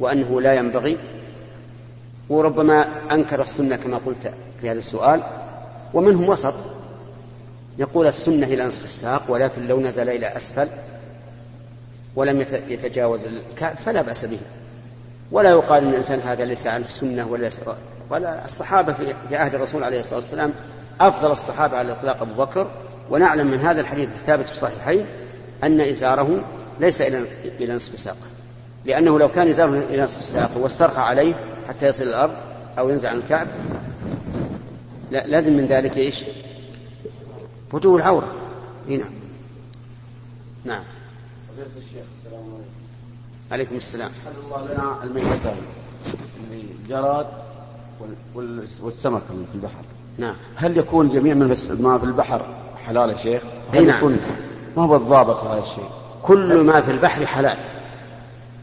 وأنه 0.00 0.40
لا 0.40 0.54
ينبغي 0.54 0.98
وربما 2.28 2.88
أنكر 3.12 3.42
السنة 3.42 3.76
كما 3.76 4.00
قلت 4.06 4.32
في 4.60 4.70
هذا 4.70 4.78
السؤال 4.78 5.22
ومنهم 5.94 6.28
وسط. 6.28 6.54
يقول 7.80 8.06
السنة 8.06 8.46
إلى 8.46 8.64
نصف 8.64 8.84
الساق 8.84 9.22
ولكن 9.28 9.66
لو 9.66 9.80
نزل 9.80 10.08
إلى 10.08 10.36
أسفل 10.36 10.68
ولم 12.16 12.40
يتجاوز 12.68 13.20
الكعب 13.24 13.76
فلا 13.76 14.02
بأس 14.02 14.24
به. 14.24 14.38
ولا 15.32 15.50
يقال 15.50 15.82
إن 15.84 15.90
الإنسان 15.90 16.20
هذا 16.20 16.44
ليس 16.44 16.66
على 16.66 16.84
السنة 16.84 17.28
ولا 17.28 17.50
ولا 18.10 18.44
الصحابة 18.44 18.92
في 18.92 19.36
عهد 19.36 19.54
الرسول 19.54 19.84
عليه 19.84 20.00
الصلاة 20.00 20.20
والسلام 20.20 20.52
أفضل 21.00 21.30
الصحابة 21.30 21.76
على 21.76 21.92
الإطلاق 21.92 22.22
أبو 22.22 22.34
بكر. 22.34 22.70
ونعلم 23.10 23.50
من 23.50 23.58
هذا 23.58 23.80
الحديث 23.80 24.08
الثابت 24.08 24.46
في 24.46 24.52
الصحيحين 24.52 25.06
أن 25.64 25.80
إزاره 25.80 26.44
ليس 26.80 27.00
إلى 27.00 27.24
إلى 27.60 27.74
نصف 27.74 28.00
ساقه 28.00 28.26
لأنه 28.84 29.18
لو 29.18 29.28
كان 29.28 29.48
إزاره 29.48 29.70
إلى 29.70 30.02
نصف 30.02 30.24
ساقه 30.24 30.58
واسترخى 30.58 31.00
عليه 31.00 31.34
حتى 31.68 31.88
يصل 31.88 32.02
الأرض 32.02 32.32
أو 32.78 32.90
ينزل 32.90 33.08
عن 33.08 33.16
الكعب 33.16 33.46
لا 35.10 35.26
لازم 35.26 35.52
من 35.52 35.66
ذلك 35.66 35.96
إيش؟ 35.96 36.24
بدو 37.72 37.96
العورة. 37.96 38.32
هنا 38.88 39.04
نعم. 40.64 40.82
الشيخ 41.76 42.04
السلام 42.18 42.42
عليكم. 42.42 42.64
عليكم 43.52 43.76
السلام. 43.76 44.10
حل 44.24 44.32
الله 44.44 44.74
لنا 44.74 45.04
الميتتان 45.04 45.56
الجراد 46.52 47.26
والسمك 48.82 49.22
في 49.26 49.54
البحر. 49.54 49.84
نعم. 50.18 50.34
هل 50.56 50.78
يكون 50.78 51.08
جميع 51.08 51.34
ما 51.34 51.98
في 51.98 52.04
البحر 52.04 52.46
حلال 52.86 53.10
يا 53.10 53.14
شيخ؟ 53.14 53.42
هل 53.72 53.86
نعم. 53.86 53.98
يكون 53.98 54.18
ما 54.76 54.82
هو 54.82 54.96
الضابط 54.96 55.44
هذا 55.44 55.62
الشيء؟ 55.62 55.88
كل 56.22 56.60
ما 56.60 56.80
في 56.80 56.90
البحر 56.90 57.26
حلال. 57.26 57.56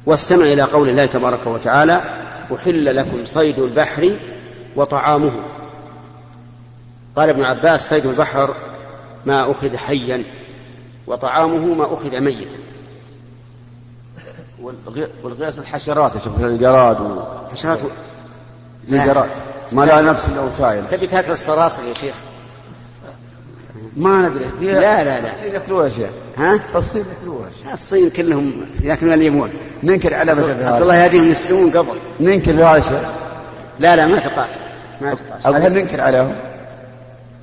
واستمع 0.06 0.46
إلى 0.46 0.62
قول 0.62 0.90
الله 0.90 1.06
تبارك 1.06 1.48
وتعالى 1.48 2.02
أحل 2.56 2.96
لكم 2.96 3.26
صيد 3.26 3.60
البحر 3.60 4.18
وطعامه. 4.76 5.32
قال 7.16 7.30
ابن 7.30 7.44
عباس 7.44 7.90
صيد 7.90 8.06
البحر 8.06 8.56
ما 9.28 9.52
أخذ 9.52 9.78
حيا 9.78 10.24
وطعامه 11.08 11.74
ما 11.74 11.94
أخذ 11.94 12.20
ميتا. 12.20 12.58
والغياس 15.24 15.60
الحشرات 15.60 16.16
يا 16.16 16.20
شيخ 16.20 16.40
الجراد. 16.40 16.98
حشرات 17.52 17.80
الجراد 18.90 19.30
ما 19.72 19.86
لها 19.86 20.02
نفس 20.02 20.30
الاوسائل 20.30 20.88
تبي 20.88 21.08
تاكل 21.08 21.32
الصراصر 21.32 21.84
يا 21.84 21.94
شيخ؟ 21.94 22.16
ما 23.98 24.22
ندري. 24.22 24.46
لا 24.72 25.04
لا 25.04 25.22
لا. 25.22 25.34
الصين 25.34 25.54
ياكلوها 25.54 25.86
يا 25.86 25.92
شيخ. 25.92 26.10
ها؟ 26.38 26.60
الصين 26.76 27.06
ياكلوها 27.20 27.50
الصين 27.74 28.10
كلهم 28.10 28.54
ياكلون 28.82 29.14
اليمون 29.14 29.50
ننكر 29.84 30.14
على 30.14 30.32
اصل 30.32 30.82
الله 30.82 30.96
يهديهم 30.96 31.32
يسلمون 31.32 31.72
قبل. 31.72 31.98
ننكر 32.20 32.52
بهذا 32.52 32.78
الشيء 32.78 33.10
لا 33.80 33.96
لا 33.96 34.06
ما 34.08 34.20
تقاس. 34.20 34.60
ما 35.02 35.14
تقاس. 35.14 35.48
هل 35.48 35.74
ننكر 35.74 36.02
عليهم؟ 36.02 36.36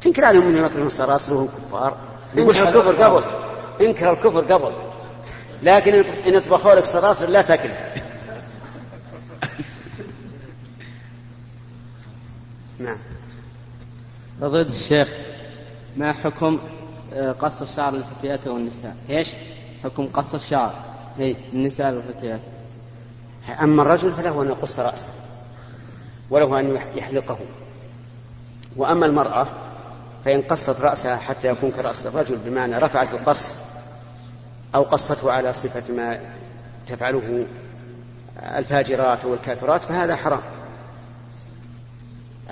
تنكر 0.04 0.24
عليهم 0.24 0.48
إنهم 0.48 0.62
ياكلون 0.62 0.86
الصراصر 0.86 1.34
وهم 1.34 1.48
كفار. 1.48 1.96
انكر 2.38 2.68
الكفر 2.68 3.04
قبل. 3.04 3.24
انكر 3.80 4.12
الكفر 4.12 4.54
قبل. 4.54 4.72
لكن 5.62 5.94
إن 6.26 6.34
اطبخوا 6.34 6.74
لك 6.74 6.84
صراصر 6.84 7.28
لا 7.28 7.42
تاكلها 7.42 7.94
نعم. 12.78 12.98
فضيلة 14.40 14.68
الشيخ 14.68 15.08
ما 15.96 16.12
حكم 16.12 16.58
آه، 17.12 17.32
قص 17.32 17.62
الشعر 17.62 17.92
للفتيات 17.92 18.46
والنساء؟ 18.46 18.96
إيش؟ 19.10 19.30
حكم 19.84 20.06
قص 20.06 20.34
الشعر 20.34 20.74
إيه؟ 21.18 21.36
للنساء 21.52 21.94
والفتيات. 21.94 22.40
أما 23.60 23.82
الرجل 23.82 24.12
فله 24.12 24.42
أن 24.42 24.48
يقص 24.48 24.78
رأسه 24.78 25.08
وله 26.30 26.60
أن 26.60 26.78
يحلقه. 26.96 27.38
وأما 28.76 29.06
المرأة 29.06 29.46
فإن 30.24 30.42
قصت 30.42 30.80
رأسها 30.80 31.16
حتى 31.16 31.48
يكون 31.48 31.70
كرأس 31.70 32.06
الرجل 32.06 32.36
بمعنى 32.36 32.78
رفعت 32.78 33.12
القص 33.12 33.54
أو 34.74 34.82
قصته 34.82 35.32
على 35.32 35.52
صفة 35.52 35.94
ما 35.94 36.20
تفعله 36.86 37.46
الفاجرات 38.56 39.24
والكافرات 39.24 39.82
فهذا 39.82 40.16
حرام. 40.16 40.40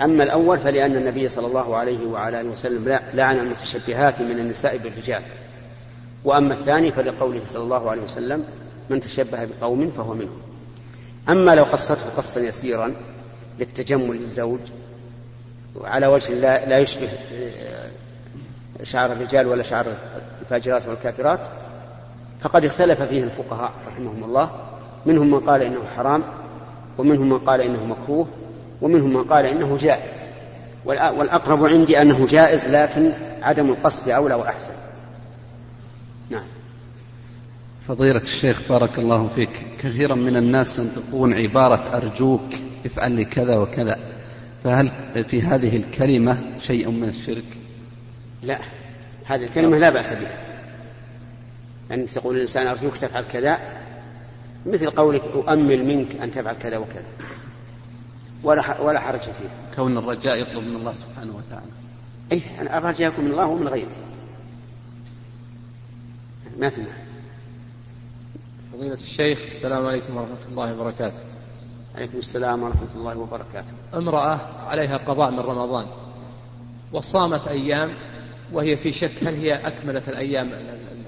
أما 0.01 0.23
الأول 0.23 0.59
فلأن 0.59 0.95
النبي 0.95 1.29
صلى 1.29 1.47
الله 1.47 1.75
عليه 1.75 2.07
وعلى 2.07 2.41
آله 2.41 2.49
وسلم 2.49 2.99
لعن 3.13 3.39
المتشبهات 3.39 4.21
من 4.21 4.39
النساء 4.39 4.77
بالرجال. 4.77 5.21
وأما 6.23 6.53
الثاني 6.53 6.91
فلقوله 6.91 7.41
صلى 7.47 7.63
الله 7.63 7.89
عليه 7.89 8.01
وسلم 8.01 8.45
من 8.89 9.01
تشبه 9.01 9.45
بقوم 9.45 9.91
فهو 9.91 10.13
منهم. 10.13 10.41
أما 11.29 11.55
لو 11.55 11.63
قصته 11.63 12.09
قصا 12.17 12.39
يسيرا 12.39 12.93
للتجمل 13.59 14.15
للزوج 14.17 14.59
على 15.81 16.07
وجه 16.07 16.33
لا, 16.33 16.65
لا 16.65 16.79
يشبه 16.79 17.09
شعر 18.83 19.11
الرجال 19.11 19.47
ولا 19.47 19.63
شعر 19.63 19.85
الفاجرات 20.41 20.87
والكافرات 20.87 21.39
فقد 22.41 22.65
اختلف 22.65 23.01
فيه 23.01 23.23
الفقهاء 23.23 23.71
رحمهم 23.87 24.23
الله. 24.23 24.51
منهم 25.05 25.31
من 25.31 25.39
قال 25.39 25.61
إنه 25.61 25.85
حرام 25.97 26.23
ومنهم 26.97 27.29
من 27.29 27.39
قال 27.39 27.61
إنه 27.61 27.85
مكروه 27.85 28.27
ومنهم 28.81 29.13
من 29.13 29.23
قال 29.23 29.45
إنه 29.45 29.77
جائز. 29.77 30.11
والأقرب 30.85 31.65
عندي 31.65 32.01
أنه 32.01 32.27
جائز 32.27 32.67
لكن 32.67 33.11
عدم 33.41 33.69
القصد 33.69 34.09
أولى 34.09 34.33
وأحسن. 34.33 34.73
نعم. 36.29 36.45
فضيلة 37.87 38.21
الشيخ 38.21 38.61
بارك 38.69 38.99
الله 38.99 39.29
فيك. 39.35 39.65
كثيرا 39.79 40.15
من 40.15 40.37
الناس 40.37 40.79
ينطقون 40.79 41.33
عبارة 41.33 41.97
أرجوك 41.97 42.49
افعل 42.85 43.11
لي 43.11 43.25
كذا 43.25 43.57
وكذا. 43.57 44.12
فهل 44.63 44.91
في 45.25 45.41
هذه 45.41 45.77
الكلمة 45.77 46.59
شيء 46.59 46.89
من 46.89 47.09
الشرك 47.09 47.45
لا 48.43 48.59
هذه 49.25 49.43
الكلمة 49.43 49.77
لا 49.77 49.89
بأس 49.89 50.13
بها 50.13 50.37
أن 51.91 52.05
تقول 52.05 52.35
الإنسان 52.35 52.67
أرجوك 52.67 52.97
تفعل 52.97 53.23
كذا 53.23 53.59
مثل 54.65 54.89
قولك 54.89 55.21
أؤمل 55.21 55.85
منك 55.85 56.21
أن 56.21 56.31
تفعل 56.31 56.55
كذا 56.55 56.77
وكذا 56.77 57.05
ولا 58.43 58.81
ولا 58.81 58.99
حرج 58.99 59.19
فيه. 59.19 59.75
كون 59.75 59.97
الرجاء 59.97 60.41
يطلب 60.41 60.63
من 60.63 60.75
الله 60.75 60.93
سبحانه 60.93 61.35
وتعالى. 61.35 61.71
أي 62.31 62.41
أنا 62.61 62.77
الرجاء 62.77 63.07
يكون 63.07 63.25
من 63.25 63.31
الله 63.31 63.45
ومن 63.45 63.67
غيره. 63.67 63.95
ما 66.57 66.69
في 66.69 66.81
معنى. 66.81 66.93
فضيلة 68.73 68.93
الشيخ 68.93 69.45
السلام 69.45 69.85
عليكم 69.85 70.17
ورحمة 70.17 70.37
الله 70.51 70.73
وبركاته. 70.73 71.32
عليكم 71.95 72.17
السلام 72.17 72.63
ورحمة 72.63 72.87
الله 72.95 73.17
وبركاته. 73.17 73.73
امرأة 73.93 74.39
عليها 74.67 74.97
قضاء 74.97 75.31
من 75.31 75.39
رمضان 75.39 75.87
وصامت 76.93 77.47
أيام 77.47 77.93
وهي 78.53 78.77
في 78.77 78.91
شك 78.91 79.23
هل 79.23 79.33
هي 79.35 79.67
أكملت 79.67 80.09
الأيام 80.09 80.47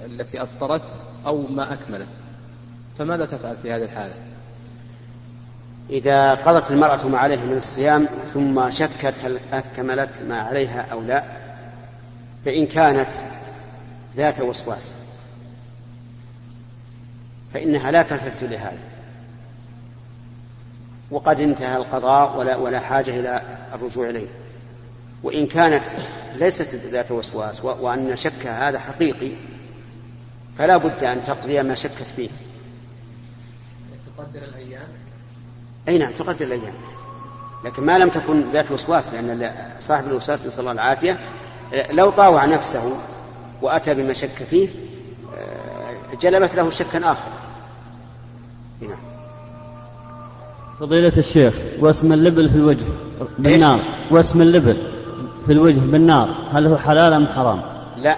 التي 0.06 0.44
أفطرت 0.44 1.00
أو 1.26 1.42
ما 1.48 1.74
أكملت. 1.74 2.08
فماذا 2.98 3.26
تفعل 3.26 3.58
في 3.58 3.72
هذه 3.72 3.84
الحالة؟ 3.84 4.16
إذا 5.90 6.34
قضت 6.34 6.72
المرأة 6.72 7.08
ما 7.08 7.18
عليها 7.18 7.46
من 7.46 7.58
الصيام 7.58 8.06
ثم 8.06 8.72
شكت 8.72 9.16
هل 9.24 9.40
أكملت 9.54 10.22
ما 10.22 10.38
عليها 10.38 10.82
أو 10.92 11.02
لا 11.02 11.24
فإن 12.46 12.66
كانت 12.66 13.10
ذات 14.16 14.42
وسواس 14.42 14.96
فإنها 17.54 17.92
لا 17.92 18.04
تلتفت 18.04 18.44
لهذا. 18.44 18.95
وقد 21.12 21.40
انتهى 21.40 21.78
القضاء 21.78 22.38
ولا 22.38 22.56
ولا 22.56 22.80
حاجة 22.80 23.20
إلى 23.20 23.42
الرجوع 23.74 24.10
إليه. 24.10 24.28
وإن 25.24 25.48
كانت 25.48 25.84
ليست 26.36 26.76
ذات 26.76 27.12
وسواس 27.12 27.66
وأن 27.66 28.16
شكها 28.16 28.70
هذا 28.70 28.80
حقيقي 28.80 29.32
فلا 30.58 30.78
بد 30.78 31.04
أن 31.04 31.24
تقضي 31.24 31.64
ما 31.64 31.76
شكت 31.76 32.08
فيه. 32.16 32.30
تقدر 34.18 34.44
الأيام؟ 34.44 34.88
أي 35.88 35.98
نعم 35.98 36.12
تقدر 36.12 36.46
الأيام. 36.46 36.74
لكن 37.66 37.84
ما 37.84 37.98
لم 37.98 38.10
تكن 38.10 38.52
ذات 38.52 38.72
وسواس 38.72 39.14
لأن 39.14 39.52
صاحب 39.80 40.08
الوسواس 40.08 40.48
نسأل 40.48 40.60
الله 40.60 40.72
العافية 40.72 41.20
لو 41.92 42.10
طاوع 42.10 42.46
نفسه 42.46 42.98
وأتى 43.62 43.94
بما 43.94 44.14
شك 44.14 44.44
فيه 44.50 44.70
آه، 45.38 46.16
جلبت 46.22 46.56
له 46.56 46.70
شكا 46.70 47.12
آخر. 47.12 47.32
نعم. 48.82 49.15
فضيلة 50.80 51.14
الشيخ 51.18 51.56
واسم 51.80 52.14
اللبل 52.14 52.50
في 52.50 52.56
الوجه 52.56 52.86
بالنار. 53.40 53.80
واسم 54.12 54.42
اللبل 54.42 54.78
في 55.46 55.52
الوجه 55.52 55.80
بالنار 55.80 56.36
هل 56.52 56.68
هو 56.68 56.78
حلال 56.78 57.14
أم 57.14 57.28
حرام؟ 57.28 57.62
لا 57.98 58.18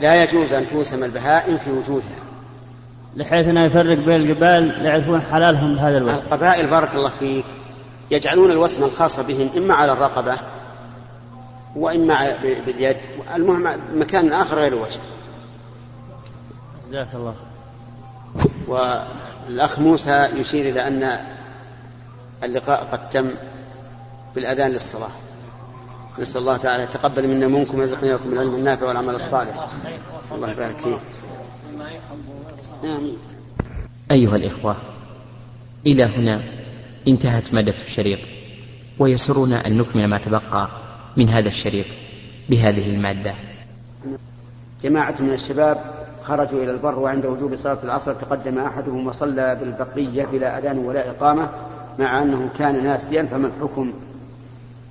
لا 0.00 0.22
يجوز 0.22 0.52
أن 0.52 0.68
توسم 0.68 1.04
البهائم 1.04 1.58
في 1.58 1.70
وجوهها. 1.70 2.18
لحيث 3.16 3.48
أنه 3.48 3.64
يفرق 3.64 3.98
بين 3.98 4.16
الجبال 4.20 4.68
لا 4.68 4.88
يعرفون 4.88 5.20
حلالهم 5.20 5.74
بهذا 5.74 5.98
الوسم 5.98 6.14
القبائل 6.14 6.66
بارك 6.66 6.94
الله 6.94 7.10
فيك 7.20 7.44
يجعلون 8.10 8.50
الوسم 8.50 8.84
الخاص 8.84 9.20
بهم 9.20 9.50
إما 9.56 9.74
على 9.74 9.92
الرقبة 9.92 10.34
وإما 11.76 12.36
باليد 12.66 12.96
المهم 13.34 13.68
مكان 13.94 14.32
آخر 14.32 14.58
غير 14.58 14.72
الوجه. 14.72 15.00
جزاك 16.90 17.08
الله. 17.14 17.34
والأخ 18.68 19.78
موسى 19.78 20.28
يشير 20.36 20.72
إلى 20.72 20.86
أن 20.86 21.18
اللقاء 22.44 22.84
قد 22.92 23.10
تم 23.10 23.30
بالأذان 24.34 24.70
للصلاة. 24.70 25.10
نسأل 26.18 26.40
الله 26.40 26.56
تعالى 26.56 26.82
يتقبل 26.82 27.28
منا 27.28 27.46
منكم 27.48 27.78
ويرزقنا 27.78 28.12
لكم 28.12 28.32
العلم 28.32 28.54
النافع 28.54 28.86
والعمل 28.86 29.14
الصالح. 29.14 29.68
الله 30.32 30.50
يبارك 30.50 30.76
فيه 30.76 30.98
آمين 32.84 33.16
أيها 34.10 34.36
الإخوة 34.36 34.76
إلى 35.86 36.04
هنا 36.04 36.42
انتهت 37.08 37.54
مادة 37.54 37.74
الشريط 37.86 38.18
ويسرنا 38.98 39.66
أن 39.66 39.78
نكمل 39.78 40.06
ما 40.06 40.18
تبقى 40.18 40.68
من 41.16 41.28
هذا 41.28 41.48
الشريط 41.48 41.86
بهذه 42.50 42.94
المادة. 42.94 43.34
جماعة 44.82 45.14
من 45.20 45.32
الشباب 45.32 45.84
خرجوا 46.22 46.62
إلى 46.62 46.70
البر 46.70 46.98
وعند 46.98 47.26
وجوب 47.26 47.56
صلاة 47.56 47.78
العصر 47.84 48.14
تقدم 48.14 48.58
أحدهم 48.58 49.06
وصلى 49.06 49.54
بالبقية 49.54 50.24
بلا 50.24 50.58
أذان 50.58 50.78
ولا 50.78 51.10
إقامة. 51.10 51.50
مع 51.98 52.22
أنه 52.22 52.50
كان 52.58 52.84
ناسيا 52.84 53.22
فما 53.22 53.46
الحكم؟ 53.46 53.92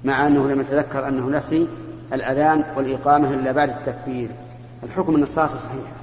مع 0.04 0.28
أنه 0.28 0.48
لم 0.48 0.62
يتذكر 0.62 1.08
أنه 1.08 1.38
نسي 1.38 1.68
الأذان 2.14 2.64
والإقامة 2.76 3.34
إلا 3.34 3.52
بعد 3.52 3.70
التكبير. 3.70 4.30
الحكم 4.84 5.16
أن 5.16 5.24
الصلاة 5.24 5.58
صحيحة. 5.58 5.94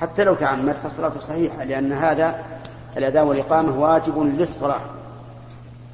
حتى 0.00 0.24
لو 0.24 0.34
تعمد 0.34 0.74
فالصلاة 0.82 1.12
صحيحة 1.20 1.64
لأن 1.64 1.92
هذا 1.92 2.44
الأذان 2.96 3.26
والإقامة 3.26 3.78
واجب 3.80 4.18
للصلاة 4.18 4.80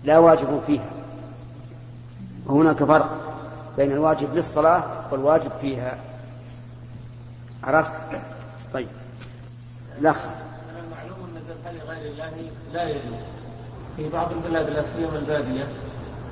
لا 0.04 0.18
واجب 0.18 0.60
فيها. 0.66 0.90
وهناك 2.46 2.84
فرق 2.84 3.20
بين 3.76 3.92
الواجب 3.92 4.34
للصلاة 4.34 4.84
والواجب 5.12 5.50
فيها. 5.60 5.98
عرفت؟ 7.64 7.90
طيب. 8.74 8.88
لخص 10.00 10.24
معلوم 10.90 11.30
أن 11.30 11.36
الذبح 11.36 11.84
لغير 11.84 12.12
الله 12.12 12.50
لا 12.72 12.88
يجوز. 12.88 13.43
في 13.96 14.08
بعض 14.08 14.28
البلاد 14.32 14.70
لا 14.70 14.82
سيما 14.82 15.18
البادية 15.18 15.64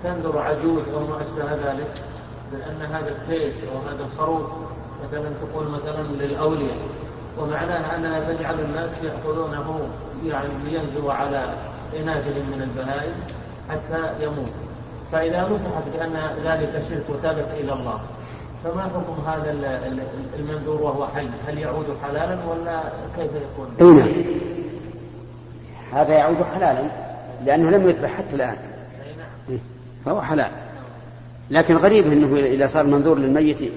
تنذر 0.02 0.38
عجوز 0.38 0.82
أو 0.94 1.00
ما 1.00 1.16
أشبه 1.20 1.54
ذلك 1.54 2.02
بان 2.52 2.82
هذا 2.92 3.08
التيس 3.08 3.54
أو 3.54 3.78
هذا 3.78 4.04
الخروف 4.04 4.46
مثلا 5.04 5.30
تكون 5.42 5.68
مثلا 5.68 6.02
للأولياء 6.02 6.76
ومعناها 7.38 7.96
أنها 7.96 8.32
تجعل 8.32 8.60
الناس 8.60 8.90
يأخذونه 9.04 9.80
يعني 10.24 10.48
لينزو 10.64 11.10
على 11.10 11.54
اناجل 12.00 12.34
من 12.34 12.62
البهائم 12.62 13.14
حتى 13.70 14.24
يموت 14.24 14.52
فإذا 15.12 15.48
نصحت 15.48 15.82
بأن 15.94 16.16
ذلك 16.44 16.82
شرك 16.90 17.04
وتابت 17.08 17.48
إلى 17.60 17.72
الله 17.72 18.00
فما 18.64 18.82
حكم 18.82 19.28
هذا 19.30 19.50
المنذور 20.38 20.82
وهو 20.82 21.06
حي؟ 21.06 21.26
هل 21.46 21.58
يعود 21.58 21.86
حلالا 22.02 22.38
ولا 22.48 22.80
كيف 23.16 23.30
يكون؟ 23.34 23.68
هذا 25.92 26.14
يعود 26.14 26.42
حلالا 26.54 27.01
لأنه 27.44 27.70
لم 27.70 27.88
يذبح 27.88 28.10
حتى. 28.10 28.56
إيه، 29.48 29.58
فهو 30.04 30.22
حلال. 30.22 30.50
لكن 31.50 31.76
غريب 31.76 32.12
إنه 32.12 32.36
إذا 32.36 32.66
صار 32.66 32.86
منذور 32.86 33.18
للميت 33.18 33.72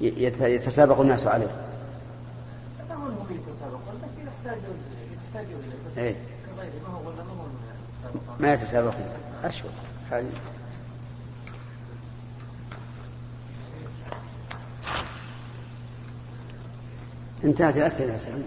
يتسابق 0.00 1.00
الناس 1.00 1.26
عليه. 1.26 1.50
إيه؟ 5.96 6.14
ما 8.40 8.52
يتسابقون 8.52 9.06
أشهر 9.44 9.70
انتهت 17.44 17.76
الأسئلة 17.76 18.16
سعيد 18.16 18.46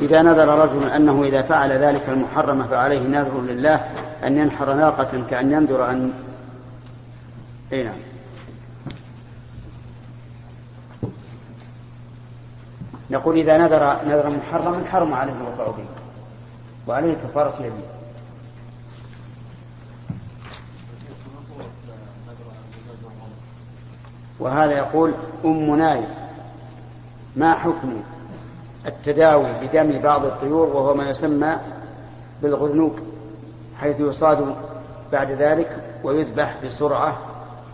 إذا 0.00 0.22
نذر 0.22 0.48
رجل 0.48 0.88
أنه 0.88 1.24
إذا 1.24 1.42
فعل 1.42 1.72
ذلك 1.72 2.08
المحرم 2.08 2.62
فعليه 2.62 3.00
نذر 3.00 3.40
لله 3.40 3.74
أن 4.24 4.38
ينحر 4.38 4.74
ناقة 4.74 5.24
كأن 5.30 5.52
ينذر 5.52 5.90
أن 5.90 6.12
أي 7.72 7.82
نعم. 7.82 7.96
نقول 13.10 13.36
إذا 13.38 13.58
نذر 13.58 13.96
نذرا 14.06 14.30
محرما 14.30 14.84
حرم 14.84 15.14
عليه 15.14 15.32
الوفاء 15.32 15.70
به 15.70 15.84
وعليه 16.86 17.14
كفارة 17.14 17.56
يمين 17.60 17.82
وهذا 24.40 24.72
يقول 24.72 25.14
أم 25.44 25.76
نايف 25.76 26.08
ما 27.36 27.54
حكم 27.54 28.02
التداوي 28.86 29.52
بدم 29.62 29.98
بعض 29.98 30.24
الطيور 30.24 30.66
وهو 30.66 30.94
ما 30.94 31.10
يسمى 31.10 31.56
بالغرنوق 32.42 32.96
حيث 33.80 34.00
يصاد 34.00 34.54
بعد 35.12 35.30
ذلك 35.30 35.76
ويذبح 36.04 36.56
بسرعة 36.64 37.18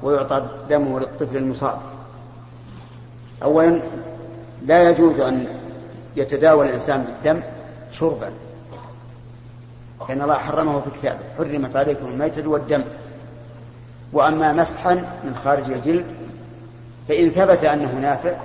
ويعطى 0.03 0.47
دمه 0.71 1.01
للطفل 1.01 1.37
المصاب. 1.37 1.79
أولا 3.43 3.81
لا 4.67 4.91
يجوز 4.91 5.21
أن 5.21 5.47
يتداوى 6.17 6.67
الإنسان 6.67 7.05
بالدم 7.05 7.43
شربا 7.93 8.33
لأن 10.09 10.23
الله 10.23 10.35
حرمه 10.35 10.81
في 10.81 10.91
كتابه 10.91 11.19
حرمت 11.39 11.77
عليكم 11.77 12.07
الميتة 12.07 12.49
والدم. 12.49 12.83
وأما 14.13 14.53
مسحا 14.53 14.95
من 14.95 15.41
خارج 15.45 15.71
الجلد 15.71 16.05
فإن 17.09 17.31
ثبت 17.31 17.65
أنه 17.65 17.99
نافع 18.01 18.37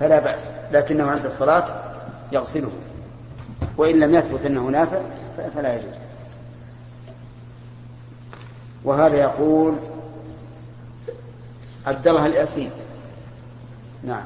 فلا 0.00 0.18
بأس 0.18 0.48
لكنه 0.72 1.10
عند 1.10 1.26
الصلاة 1.26 1.66
يغسله. 2.32 2.70
وإن 3.76 4.00
لم 4.00 4.14
يثبت 4.14 4.46
أنه 4.46 4.60
نافع 4.60 5.00
فلا 5.54 5.74
يجوز. 5.74 5.94
وهذا 8.84 9.16
يقول 9.16 9.74
عبد 11.86 12.08
الله 12.08 12.26
الأسيد 12.26 12.70
نعم. 14.04 14.24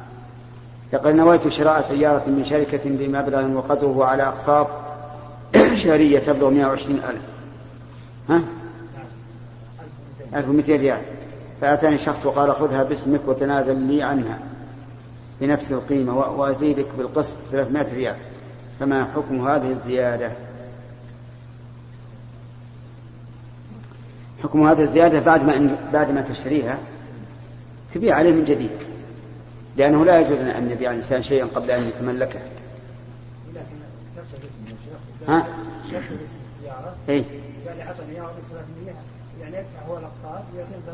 لقد 0.93 1.15
نويت 1.15 1.49
شراء 1.49 1.81
سيارة 1.81 2.29
من 2.31 2.45
شركة 2.45 2.81
بمبلغ 2.85 3.51
وقدره 3.57 4.05
على 4.05 4.23
أقساط 4.23 4.67
شهرية 5.83 6.19
تبلغ 6.19 6.51
120 6.51 6.97
ألف. 6.97 7.21
ها؟ 8.29 8.43
1200 10.35 10.77
ريال. 10.77 11.01
فأتاني 11.61 11.99
شخص 11.99 12.27
وقال 12.27 12.55
خذها 12.55 12.83
باسمك 12.83 13.21
وتنازل 13.27 13.77
لي 13.77 14.03
عنها. 14.03 14.39
بنفس 15.41 15.73
القيمة 15.73 16.19
وأزيدك 16.19 16.87
بالقسط 16.99 17.37
300 17.51 17.95
ريال. 17.95 18.17
فما 18.81 19.05
حكم 19.05 19.49
هذه 19.49 19.71
الزيادة؟ 19.71 20.33
حكم 24.43 24.67
هذه 24.67 24.83
الزيادة 24.83 25.21
بعد 25.21 25.45
ما 25.45 25.77
بعد 25.93 26.11
ما 26.11 26.21
تشتريها 26.21 26.79
تبيع 27.95 28.17
عليه 28.17 28.33
من 28.33 28.45
جديد. 28.45 28.71
لأنه 29.77 30.05
لا 30.05 30.21
يجوز 30.21 30.39
أن 30.39 30.71
يبيع 30.71 30.91
الإنسان 30.91 31.23
شيئا 31.23 31.47
قبل 31.47 31.71
أن 31.71 31.83
يتملكه. 31.83 32.41
ها؟ 35.29 35.47
إيه؟ 37.09 37.25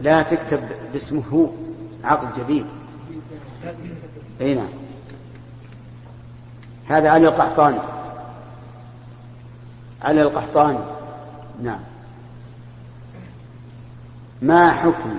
لا 0.00 0.22
تكتب 0.22 0.61
باسمه 0.92 1.22
هو 1.32 1.48
عقد 2.04 2.44
جديد. 2.44 2.66
اي 4.40 4.55
نعم. 4.55 4.69
هذا 6.88 7.11
علي 7.11 7.29
القحطاني. 7.29 7.79
علي 10.03 10.23
القحطاني. 10.23 10.79
نعم. 11.62 11.81
ما 14.42 14.73
حكم 14.73 15.19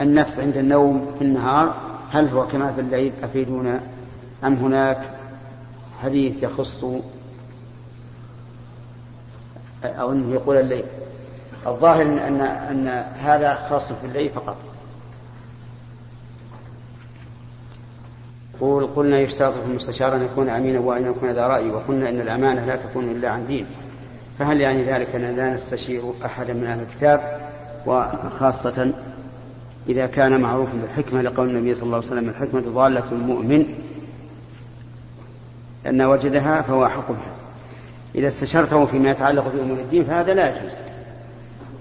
النفس 0.00 0.38
عند 0.38 0.56
النوم 0.56 1.14
في 1.18 1.24
النهار؟ 1.24 1.74
هل 2.12 2.28
هو 2.28 2.46
كما 2.46 2.72
في 2.72 2.80
الليل 2.80 3.12
أفيدونا 3.22 3.80
أم 4.44 4.54
هناك 4.54 5.10
حديث 6.02 6.42
يخص 6.42 6.84
أو 9.84 10.12
أنه 10.12 10.34
يقول 10.34 10.56
الليل؟ 10.56 10.84
الظاهر 11.66 12.02
أن 12.02 12.40
أن 12.40 12.88
هذا 13.22 13.54
خاص 13.70 13.92
في 13.92 14.06
الليل 14.06 14.28
فقط. 14.28 14.56
يقول 18.60 18.86
قلنا 18.86 19.20
يشترط 19.20 19.54
في 19.54 19.70
المستشار 19.70 20.16
أن 20.16 20.22
يكون 20.22 20.48
أمينا 20.48 20.78
وأن 20.78 21.06
يكون 21.06 21.30
ذا 21.30 21.46
رأي 21.46 21.70
وقلنا 21.70 22.08
إن 22.08 22.20
الأمانة 22.20 22.64
لا 22.64 22.76
تكون 22.76 23.04
إلا 23.04 23.28
عن 23.28 23.46
دين. 23.46 23.66
فهل 24.38 24.60
يعني 24.60 24.84
ذلك 24.84 25.14
أننا 25.14 25.36
لا 25.36 25.54
نستشير 25.54 26.02
أحدا 26.24 26.52
من 26.52 26.64
أهل 26.64 26.80
الكتاب؟ 26.80 27.40
وخاصة 27.86 28.92
إذا 29.88 30.06
كان 30.06 30.40
معروفا 30.40 30.72
بالحكمة 30.72 31.22
لقول 31.22 31.50
النبي 31.50 31.74
صلى 31.74 31.82
الله 31.82 31.96
عليه 31.96 32.06
وسلم 32.06 32.28
الحكمة 32.28 32.60
ضالة 32.60 33.04
المؤمن 33.12 33.64
أن 35.86 36.02
وجدها 36.02 36.62
فهو 36.62 36.86
أحق 36.86 37.08
بها. 37.08 37.32
إذا 38.14 38.28
استشرته 38.28 38.86
فيما 38.86 39.10
يتعلق 39.10 39.52
بأمور 39.54 39.78
الدين 39.78 40.04
فهذا 40.04 40.34
لا 40.34 40.48
يجوز. 40.48 40.72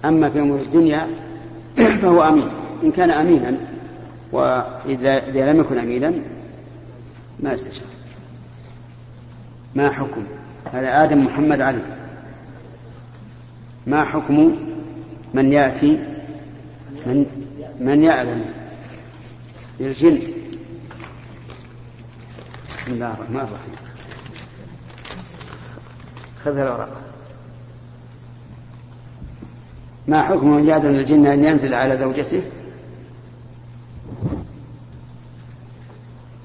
أما 0.05 0.29
في 0.29 0.39
أمور 0.39 0.59
الدنيا 0.59 1.07
فهو 2.01 2.23
أمين. 2.23 2.49
إن 2.83 2.91
كان 2.91 3.11
أمينا 3.11 3.57
وإذا 4.31 5.17
إذا 5.27 5.53
لم 5.53 5.59
يكن 5.59 5.77
أمينا 5.77 6.13
ما 7.39 7.53
استشار 7.53 7.85
ما 9.75 9.91
حكم؟ 9.91 10.23
هذا 10.73 11.03
آدم 11.03 11.25
محمد 11.25 11.61
علي. 11.61 11.81
ما 13.87 14.05
حكم 14.05 14.55
من 15.33 15.53
يأتي؟ 15.53 15.99
من 17.05 17.25
من 17.79 18.03
يأذن 18.03 18.45
للجن؟ 19.79 20.19
بسم 22.69 22.91
الله 22.91 23.13
الرحمن 23.13 23.39
الرحيم. 23.39 23.75
خذ 26.43 26.57
الورقة. 26.57 27.01
ما 30.07 30.23
حكم 30.23 30.51
من 30.51 30.67
يأذن 30.67 30.93
للجن 30.93 31.25
أن 31.25 31.43
ينزل 31.43 31.73
على 31.73 31.97
زوجته؟ 31.97 32.41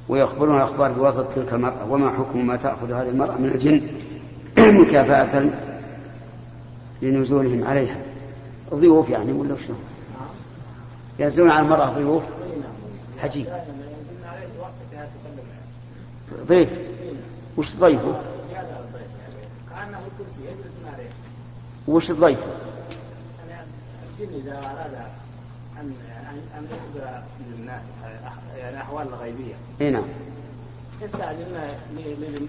ويخبرون 0.09 0.57
الأخبار 0.57 0.93
بواسطة 0.93 1.35
تلك 1.35 1.53
المرأة 1.53 1.91
وما 1.91 2.11
حكم 2.11 2.47
ما 2.47 2.57
تأخذ 2.57 2.93
هذه 2.93 3.09
المرأة 3.09 3.37
من 3.37 3.49
الجن 3.55 3.81
مكافأة 4.81 5.51
لنزولهم 7.03 7.65
عليها 7.65 7.97
ضيوف 8.75 9.11
يعني 9.11 9.33
ولا 9.33 9.57
شنو؟ 9.67 9.77
ينزلون 11.19 11.51
على 11.51 11.65
المرأة 11.65 11.87
ضيوف 11.87 12.23
عجيب 13.23 13.47
ضيف 16.49 16.69
وش 17.57 17.77
ضيفه؟ 17.77 18.21
وش 21.89 22.13
ضيفه؟ 22.13 22.47
الجن 24.21 24.35
إذا 24.35 24.59
أراد 24.59 25.24
ان 25.81 25.93
ان 26.59 26.65
يخبر 26.65 27.11
للناس 27.51 27.81
يعني 28.59 28.77
أحوال 28.77 29.07
الغيبية. 29.09 29.55
إي 29.81 29.91
نعم. 29.91 30.05
يستعجلون 31.03 31.61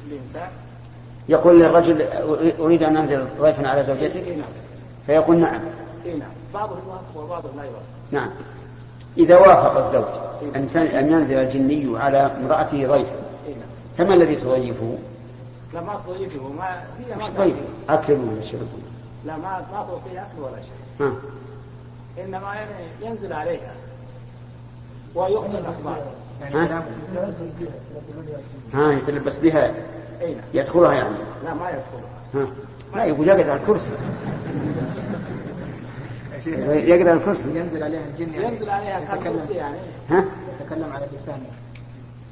للانسان 0.10 0.50
يقول 1.30 1.60
للرجل 1.60 2.02
أريد 2.60 2.84
أن 2.84 2.98
أنزل 2.98 3.28
ضيفا 3.40 3.68
على 3.68 3.84
زوجتك 3.84 4.24
فيقول 5.06 5.38
نعم. 5.38 5.62
إي 6.06 6.14
نعم 6.14 6.30
بعضهم 6.54 6.78
يوافق 6.88 7.18
وبعضهم 7.24 7.58
لا 7.58 7.64
يوافق. 7.64 7.86
نعم. 8.12 8.30
إذا 9.18 9.38
وافق 9.38 9.78
الزوج 9.78 10.06
أن 10.56 10.70
أن 10.78 11.12
ينزل 11.12 11.38
الجني 11.38 12.00
على 12.00 12.18
امرأته 12.18 12.88
ضيفا 12.88 13.16
فما 13.98 14.14
الذي 14.14 14.36
تضيفه؟ 14.36 14.98
لا 15.74 15.82
ما 15.82 16.02
تضيفه 16.08 16.50
ما 16.50 16.84
هي 17.00 17.16
ما 17.16 17.38
طيب 17.38 17.56
أكل 17.90 18.14
ولا 18.14 18.42
شرب؟ 18.42 18.68
لا 19.26 19.38
ما 19.38 19.66
ما 19.72 19.86
تعطيه 19.88 20.22
أكل 20.22 20.42
ولا 20.42 20.62
شيء 20.62 21.12
يعني 22.18 22.86
ينزل 23.02 23.34
عليها 23.34 23.74
ويخبر 25.16 25.60
الأخبار. 25.60 26.04
ها؟ 26.42 26.84
ها 28.74 28.92
يتلبس 28.92 29.38
بها. 29.38 29.72
نعم. 30.22 30.36
يدخلها 30.54 30.94
يعني. 30.94 31.18
لا 31.44 31.54
ما 31.54 31.70
يدخلها. 31.70 32.10
ها. 32.34 32.48
لا 32.96 33.06
يقول 33.06 33.28
يقعد 33.28 33.50
على 33.50 33.62
الكرسي. 33.62 33.94
يقعد 36.90 37.08
على 37.08 37.14
الكرسي. 37.14 37.60
ينزل 37.60 37.84
عليها 37.84 38.02
الجن 38.06 38.34
يعني. 38.34 38.46
ينزل 38.46 38.70
عليها 38.70 39.16
كالكرسي 39.16 39.54
يعني. 39.54 39.78
ها؟ 40.10 40.26
يتكلم 40.62 40.94
على 40.94 41.08
لسانه 41.14 41.50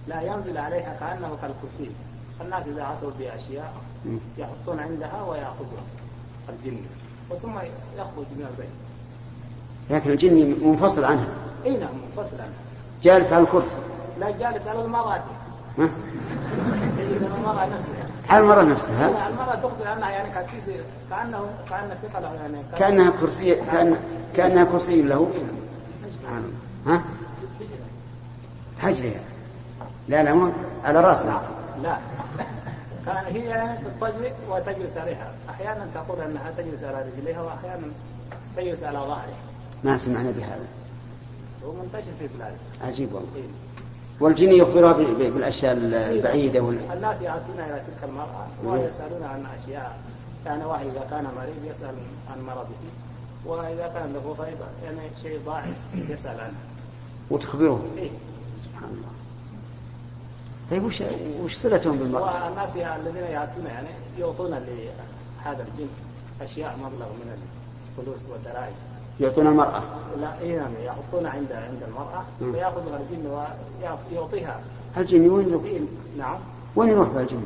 لا 0.08 0.22
ينزل 0.22 0.58
عليها 0.58 0.98
كأنه 1.00 1.38
كالكرسي. 1.41 1.91
الناس 2.41 2.67
إذا 2.67 2.96
أتوا 2.98 3.12
بأشياء 3.19 3.74
يحطون 4.38 4.80
عندها 4.80 5.24
ويأخذها. 5.24 5.84
الجن. 6.50 6.82
وثم 7.32 7.58
يخرج 7.98 8.26
من 8.36 8.48
البيت. 8.52 8.93
لكن 9.89 10.10
الجني 10.12 10.43
منفصل 10.46 11.04
عنها. 11.04 11.28
إي 11.65 11.78
نعم 11.78 11.89
منفصل 12.17 12.36
عنها. 12.36 12.54
جالس 13.04 13.34
على 13.34 13.43
الكرسي. 13.43 13.76
لا 14.19 14.30
جالس 14.32 14.67
على 14.67 14.82
المرأة 14.82 15.22
ها؟ 15.78 15.89
يجلس 17.00 17.24
على 17.24 17.36
المرأة 17.39 17.65
نفسها 17.65 18.04
على 18.30 18.43
المرأة 18.43 18.63
نفسها 18.63 19.28
المرأة 19.30 19.56
تخبر 19.56 19.93
أنها 19.93 20.10
يعني 20.10 20.30
كأنه 21.10 21.46
كأن 21.69 21.89
ثقلة 22.04 22.34
يعني. 22.34 22.58
كأن- 22.74 22.80
كأنها 22.80 23.12
كرسي 23.22 23.56
كأن 23.56 23.96
كأنها 24.36 24.63
كرسي 24.63 25.02
له. 25.02 25.15
الله. 25.17 26.43
ها؟ 26.88 27.02
حجرها. 28.80 29.22
لا 30.08 30.24
لا 30.24 30.34
مو 30.34 30.52
على 30.84 31.02
راسنا 31.02 31.41
لا. 31.84 31.98
كان 33.06 33.15
هي 33.26 33.39
يعني 33.46 33.78
تضطجع 34.00 34.30
وتجلس 34.50 34.98
عليها. 34.98 35.32
أحيانا 35.50 35.88
تقول 35.96 36.22
أنها 36.22 36.52
تجلس 36.58 36.84
على 36.84 37.06
رجليها 37.17 37.41
وأحيانا 37.41 37.88
تجلس 38.58 38.84
على 38.84 38.98
ظهرها. 38.98 39.38
ما 39.84 39.98
سمعنا 39.98 40.32
بهذا. 40.32 40.65
هو 41.65 41.72
منتشر 41.72 42.12
في 42.19 42.28
بلاد 42.38 42.54
عجيب 42.82 43.13
والله. 43.13 43.30
والجن 44.19 44.52
يخبرها 44.52 44.93
بالأشياء 44.93 45.74
البعيدة 45.78 46.62
وال... 46.62 46.91
الناس 46.93 47.22
يأتون 47.22 47.60
إلى 47.60 47.82
تلك 47.88 48.10
المرأة 48.10 48.48
ويسألون 48.65 49.24
عن 49.24 49.46
أشياء. 49.46 50.00
يعني 50.46 50.65
واحد 50.65 50.86
إذا 50.86 51.08
كان 51.10 51.24
مريض 51.24 51.72
يسأل 51.72 51.96
عن 52.32 52.46
مرضه 52.46 52.76
وإذا 53.46 53.88
كان 53.88 54.13
له 54.13 54.36
غيبة 54.39 54.65
يعني 54.84 55.10
شيء 55.22 55.39
ضاعف 55.46 55.76
يسأل 56.10 56.39
عنه. 56.39 56.58
وتخبره. 57.30 57.86
إيه. 57.98 58.10
سبحان 58.63 58.89
الله. 58.89 59.13
طيب 60.72 60.84
وش 60.84 61.04
وش 61.43 61.56
صلتهم 61.56 61.98
بالمرأة؟ 61.98 62.46
والناس 62.46 62.76
الذين 62.76 63.24
يأتون 63.24 63.65
يعني 63.65 63.88
يعطون 64.19 64.50
لهذا 64.50 65.65
الجن 65.74 65.88
أشياء 66.41 66.78
مبلغ 66.78 67.08
من 67.10 67.38
الفلوس 67.98 68.22
والدراهم 68.32 68.74
يعطون 69.19 69.47
المرأة 69.47 69.84
لا 70.21 70.39
إيه 70.41 70.58
نعم 70.60 70.71
يحطون 70.86 71.26
عند 71.26 71.52
عند 71.52 71.84
المرأة 71.88 72.23
مم. 72.41 72.52
فيأخذها 72.54 72.99
الجن 72.99 73.28
ويعطيها 73.28 74.60
الجن 74.97 75.30
وين 75.30 75.49
يروح؟ 75.49 75.63
نعم 76.17 76.38
وين 76.76 76.89
يروح 76.89 77.10
بها 77.10 77.21
الجن؟ 77.21 77.43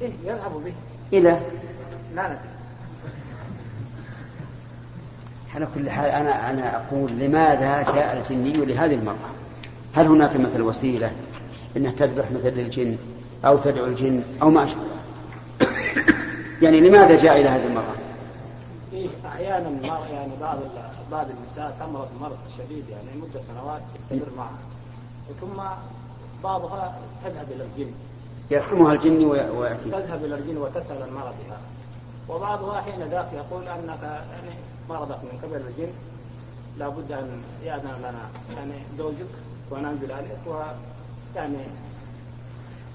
إيه 0.00 0.10
يذهب 0.24 0.52
به 0.64 0.72
إلى 1.18 1.40
لا 2.14 2.26
ندري 2.26 2.38
على 5.54 5.68
كل 5.74 5.90
حال 5.90 6.10
أنا 6.10 6.50
أنا 6.50 6.76
أقول 6.76 7.10
لماذا 7.12 7.82
جاء 7.82 8.16
الجني 8.16 8.52
لهذه 8.52 8.94
المرأة؟ 8.94 9.28
هل 9.94 10.06
هناك 10.06 10.36
مثل 10.36 10.62
وسيلة 10.62 11.10
أنها 11.76 11.92
تذبح 11.92 12.30
مثل 12.30 12.48
الجن 12.48 12.96
أو 13.44 13.58
تدعو 13.58 13.84
الجن 13.86 14.22
أو 14.42 14.50
ما 14.50 14.64
أشبه 14.64 14.80
يعني 16.62 16.80
لماذا 16.80 17.16
جاء 17.18 17.40
إلى 17.40 17.48
هذه 17.48 17.66
المرأة؟ 17.66 17.94
أحيانا 19.26 19.68
ما 19.68 19.98
يعني 20.12 20.32
بعض 20.40 20.58
بعض 21.12 21.26
النساء 21.38 21.76
تمرض 21.80 22.08
مرض 22.20 22.36
شديد 22.58 22.84
يعني 22.88 23.20
مدة 23.20 23.40
سنوات 23.42 23.80
تستمر 23.98 24.28
معها. 24.36 24.58
ثم 25.40 25.62
بعضها 26.44 26.98
تذهب 27.24 27.46
إلى 27.50 27.64
الجن. 27.64 27.92
يرحمها 28.50 28.92
الجن 28.92 29.24
وي- 29.24 29.50
ويأتي 29.50 29.90
تذهب 29.90 30.24
إلى 30.24 30.34
الجن 30.34 30.56
وتسأل 30.56 31.02
عن 31.02 31.08
مرضها. 31.14 31.58
وبعضها 32.28 32.80
حين 32.80 33.02
ذاك 33.02 33.28
يقول 33.34 33.62
أنك 33.68 34.02
يعني 34.02 34.54
مرضك 34.90 35.18
من 35.22 35.38
قبل 35.42 35.56
الجن. 35.56 35.92
لابد 36.78 37.12
أن 37.12 37.42
يأذن 37.64 37.96
لنا. 37.98 38.28
يعني 38.56 38.74
زوجك 38.98 39.26
وننزل 39.70 40.12
عليك 40.12 40.38
ويعني 40.46 41.56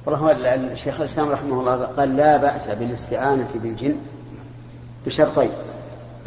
والله 0.06 0.20
هو 0.20 0.32
ال- 0.32 0.46
الشيخ 0.46 1.00
الإسلام 1.00 1.30
رحمه 1.30 1.60
الله 1.60 1.76
قال 1.86 2.16
لا 2.18 2.38
بأس 2.38 2.68
بالاستعانة 2.70 3.50
بالجن 3.56 3.96
بشرطين. 5.06 5.52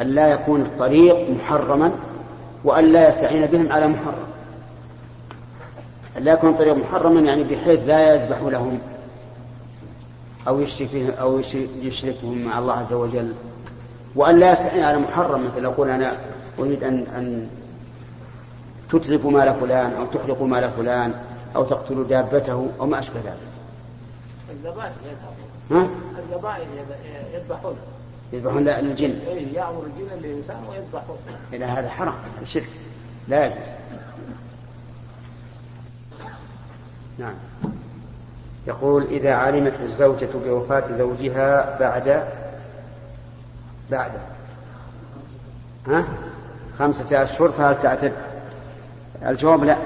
أن 0.01 0.07
لا 0.07 0.27
يكون 0.27 0.61
الطريق 0.61 1.29
محرما 1.29 1.91
وأن 2.63 2.85
لا 2.93 3.09
يستعين 3.09 3.45
بهم 3.45 3.71
على 3.71 3.87
محرم. 3.87 4.27
أن 6.17 6.23
لا 6.23 6.33
يكون 6.33 6.49
الطريق 6.49 6.75
محرما 6.75 7.21
يعني 7.21 7.43
بحيث 7.43 7.79
لا 7.87 8.13
يذبح 8.15 8.37
لهم 8.41 8.79
أو 10.47 10.59
يشرك 10.59 11.15
أو 11.19 11.39
يشرك- 11.39 11.69
يشركهم 11.81 12.45
مع 12.45 12.59
الله 12.59 12.73
عز 12.73 12.93
وجل. 12.93 13.33
وأن 14.15 14.37
لا 14.37 14.51
يستعين 14.51 14.83
على 14.83 14.97
محرم 14.97 15.45
مثل 15.45 15.63
يقول 15.63 15.89
أنا 15.89 16.17
أريد 16.59 16.83
أن 16.83 17.05
أن 17.15 17.49
تتلفوا 18.89 19.31
مال 19.31 19.53
فلان 19.61 19.93
أو 19.93 20.05
تحرقوا 20.05 20.47
مال 20.47 20.71
فلان 20.71 21.13
أو 21.55 21.63
تقتلوا 21.63 22.03
دابته 22.03 22.67
أو 22.79 22.85
ما 22.85 22.99
أشبه 22.99 23.19
ذلك. 23.25 23.37
الذبائح 24.51 24.91
ها؟ 25.71 25.87
الذبائح 26.19 26.57
يذ- 26.57 27.35
يذبحون. 27.35 27.75
يذبحون 28.33 28.63
لا- 28.63 28.81
للجن. 28.81 29.19
إيه 29.27 29.53
يأمر 29.53 29.83
الجن 29.83 30.17
الإنسان 30.25 30.57
ويذبحون 30.69 31.17
إلى 31.53 31.65
هذا 31.65 31.89
حرام 31.89 32.15
هذا 32.37 32.45
شرك. 32.45 32.69
لا 33.27 33.45
يجوز. 33.45 33.57
نعم. 37.17 37.33
يقول 38.67 39.03
إذا 39.03 39.33
علمت 39.33 39.73
الزوجة 39.83 40.27
بوفاة 40.45 40.97
زوجها 40.97 41.77
بعد 41.79 42.23
بعد. 43.91 44.11
ها؟ 45.87 46.05
خمسة 46.79 47.23
أشهر 47.23 47.49
فهل 47.49 47.79
تعتد؟ 47.79 48.13
الجواب 49.25 49.63
لا. 49.63 49.77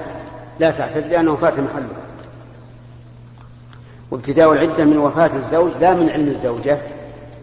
لا 0.58 0.70
تعتد 0.70 1.06
لأنه 1.06 1.36
فات 1.36 1.58
محله 1.58 1.88
وابتداء 4.10 4.52
العدة 4.52 4.84
من 4.84 4.98
وفاة 4.98 5.36
الزوج 5.36 5.72
لا 5.80 5.94
من 5.94 6.10
علم 6.10 6.28
الزوجة. 6.28 6.78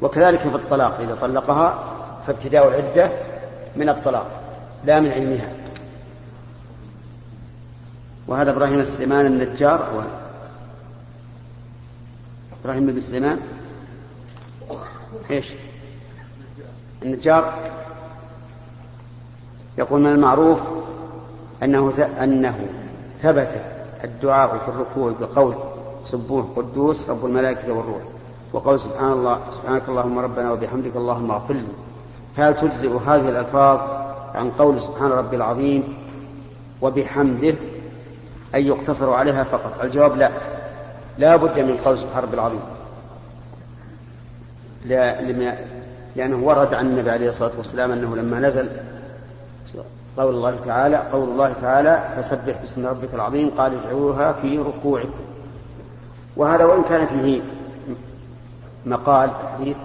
وكذلك 0.02 0.40
في 0.40 0.56
الطلاق 0.56 1.00
إذا 1.00 1.16
طلقها 1.16 1.84
فابتداء 2.28 2.68
العدة 2.68 3.12
من 3.76 3.90
الطلاق 3.90 4.28
لا 4.84 5.00
من 5.00 5.12
علمها. 5.12 5.50
وهذا 8.28 8.52
إبراهيم 8.52 8.80
السليمان 8.80 9.26
النجار 9.26 9.80
و... 9.98 10.02
إبراهيم 12.64 12.86
بن 12.86 13.02
سليمان. 13.02 13.40
إيش؟ 15.32 15.54
النجار. 17.04 17.54
يقول 19.78 20.02
من 20.02 20.12
المعروف 20.12 20.60
أنه 21.64 21.94
أنه 22.24 22.68
ثبت 23.18 23.62
الدعاء 24.04 24.58
في 24.58 24.68
الركوع 24.68 25.12
بقول 25.20 25.56
سبوح 26.06 26.46
قدوس 26.56 27.10
رب 27.10 27.26
الملائكة 27.26 27.74
والروح. 27.74 28.02
وقول 28.54 28.80
سبحان 28.80 29.12
الله 29.12 29.40
سبحانك 29.52 29.82
اللهم 29.90 30.20
ربنا 30.20 30.52
وبحمدك 30.52 30.96
اللهم 30.96 31.32
اغفر 31.32 31.54
لي. 31.54 31.68
فهل 32.36 32.56
تجزئ 32.56 32.98
هذه 33.08 33.30
الألفاظ 33.30 33.80
عن 34.36 34.52
قول 34.52 34.82
سبحان 34.82 35.12
ربي 35.12 35.36
العظيم 35.36 35.98
وبحمده 36.82 37.56
أن 38.56 38.62
يقتصر 38.62 39.14
عليها 39.14 39.44
فقط؟ 39.44 39.84
الجواب 39.84 40.18
لا. 40.18 40.32
لا 41.18 41.36
بد 41.36 41.60
من 41.60 41.78
قول 41.86 41.98
سبحان 41.98 42.24
ربي 42.24 42.34
العظيم. 42.34 42.62
لا 44.86 45.22
لأنه 46.16 46.48
ورد 46.48 46.74
عن 46.74 46.86
النبي 46.86 47.10
عليه 47.10 47.30
الصلاة 47.30 47.52
والسلام 47.58 47.92
أنه 47.92 48.16
لما 48.16 48.40
نزل 48.40 48.70
قول 50.18 50.36
الله 50.36 50.56
تعالى 50.66 50.98
قول 51.12 51.30
الله 51.30 51.54
تعالى 51.54 52.10
فسبح 52.18 52.62
باسم 52.62 52.86
ربك 52.86 53.14
العظيم 53.14 53.50
قال 53.58 53.80
اجعلوها 53.80 54.34
في 54.34 54.58
ركوعكم. 54.58 55.10
وهذا 56.38 56.66
وإن 56.66 56.84
كان 56.84 57.08
فيه 57.08 57.42
مقال 58.86 59.32
حديث 59.54 59.78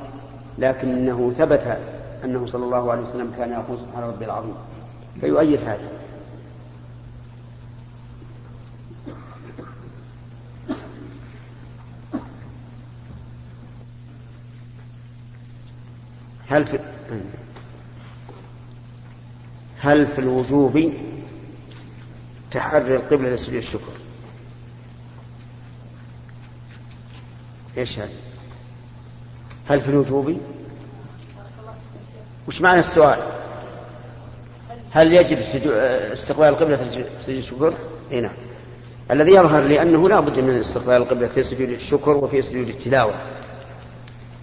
لكنه 0.59 1.33
ثبت 1.39 1.79
أنه 2.25 2.47
صلى 2.47 2.65
الله 2.65 2.93
عليه 2.93 3.03
وسلم 3.03 3.33
كان 3.37 3.51
يقول 3.53 3.79
سبحان 3.79 4.05
ربي 4.05 4.25
العظيم 4.25 4.55
فيؤيد 5.21 5.61
هذا. 5.61 5.89
هل 16.49 16.67
في 16.67 16.79
هل 19.79 20.07
في 20.07 20.19
الوجوب 20.19 20.93
تحري 22.51 22.97
القبلة 22.97 23.31
لسجود 23.31 23.55
الشكر؟ 23.55 23.93
إيش 27.79 27.99
هذا؟ 27.99 28.34
هل 29.69 29.81
في 29.81 29.89
الوجوب؟ 29.89 30.39
وش 32.49 32.61
معنى 32.61 32.81
السؤال؟ 32.81 33.19
هل 34.91 35.13
يجب 35.13 35.39
استقبال 36.13 36.49
القبلة 36.49 36.77
في 36.77 36.85
سجود 37.21 37.37
الشكر؟ 37.37 37.75
إي 38.13 38.21
نعم. 38.21 38.33
الذي 39.11 39.33
يظهر 39.33 39.63
لي 39.63 39.83
أنه 39.83 40.09
لا 40.09 40.21
بد 40.21 40.39
من 40.39 40.59
استقبال 40.59 40.95
القبلة 40.95 41.29
في 41.29 41.43
سجود 41.43 41.69
الشكر 41.69 42.17
وفي 42.17 42.43
سجود 42.43 42.69
التلاوة. 42.69 43.15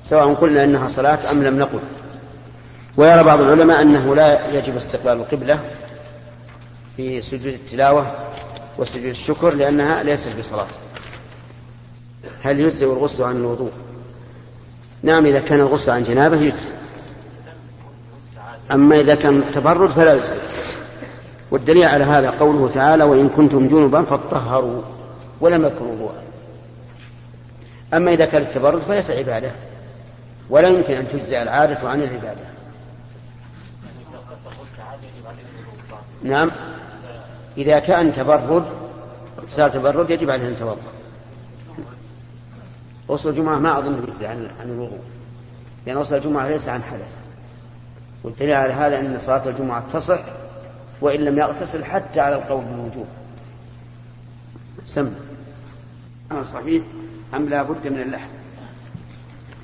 سواء 0.04 0.34
قلنا 0.34 0.64
أنها 0.64 0.88
صلاة 0.88 1.32
أم 1.32 1.44
لم 1.44 1.60
نقل. 1.60 1.80
ويرى 2.98 3.24
بعض 3.24 3.42
العلماء 3.42 3.82
أنه 3.82 4.16
لا 4.16 4.58
يجب 4.58 4.76
استقبال 4.76 5.12
القبلة 5.12 5.60
في 6.98 7.22
سجود 7.22 7.54
التلاوة 7.54 8.12
وسجود 8.78 9.06
الشكر 9.06 9.54
لأنها 9.56 10.04
ليست 10.04 10.40
بصلاة. 10.40 10.68
هل 12.44 12.60
يجزئ 12.60 12.86
الغسل 12.86 13.24
عن 13.24 13.36
الوضوء؟ 13.36 13.72
نعم 15.04 15.26
إذا 15.26 15.40
كان 15.40 15.60
الغسل 15.60 15.92
عن 15.92 16.04
جنابة 16.04 16.38
يجزئ 16.38 16.74
أما 18.72 19.00
إذا 19.00 19.16
كان 19.16 19.52
تبرد 19.52 19.90
فلا 19.90 20.14
يجزئ 20.14 20.42
والدليل 21.52 21.84
على 21.84 22.04
هذا 22.04 22.30
قوله 22.30 22.70
تعالى 22.74 23.04
وإن 23.04 23.30
كنتم 23.30 23.68
جنبا 23.68 24.02
فاطهروا 24.02 24.82
ولم 25.42 25.66
يذكروا 25.66 25.92
وضوءا 25.92 26.22
أما 27.94 28.14
إذا 28.14 28.26
كان 28.26 28.42
التبرد 28.42 28.82
فليس 28.82 29.12
عبادة 29.12 29.52
ولا 30.50 30.68
يمكن 30.68 30.94
أن 30.94 31.08
تجزئ 31.08 31.42
العادة 31.42 31.90
عن 31.90 32.02
العبادة. 32.02 32.52
نعم 36.24 36.52
إذا 37.58 37.80
كان 37.80 38.14
تبرد 38.14 38.66
صار 39.50 39.70
تبرد 39.70 40.10
يجب 40.10 40.30
عليه 40.30 40.48
أن 40.48 40.54
يتوضأ. 40.54 40.78
غسل 43.10 43.30
الجمعة 43.30 43.60
ما 43.60 43.80
أظن 43.80 44.04
يجزي 44.04 44.28
عن 44.28 44.50
عن 44.60 44.70
الوضوء. 44.70 45.02
لأن 45.86 45.98
غسل 45.98 46.16
الجمعة 46.16 46.48
ليس 46.48 46.68
عن 46.68 46.84
حدث. 46.84 47.18
والدليل 48.24 48.54
على 48.54 48.74
هذا 48.74 49.00
أن 49.00 49.20
صلاة 49.20 49.50
الجمعة 49.50 49.84
تصح 49.94 50.22
وإن 51.02 51.20
لم 51.20 51.38
يغتسل 51.38 51.86
حتى 51.86 52.20
على 52.20 52.36
القول 52.36 52.66
بالوجوب. 52.66 53.08
سم. 54.86 55.14
أما 56.32 56.44
صحيح 56.44 56.84
أم 57.34 57.50
لا 57.50 57.64
بد 57.64 57.88
من 57.88 58.02
اللحم؟ 58.02 58.30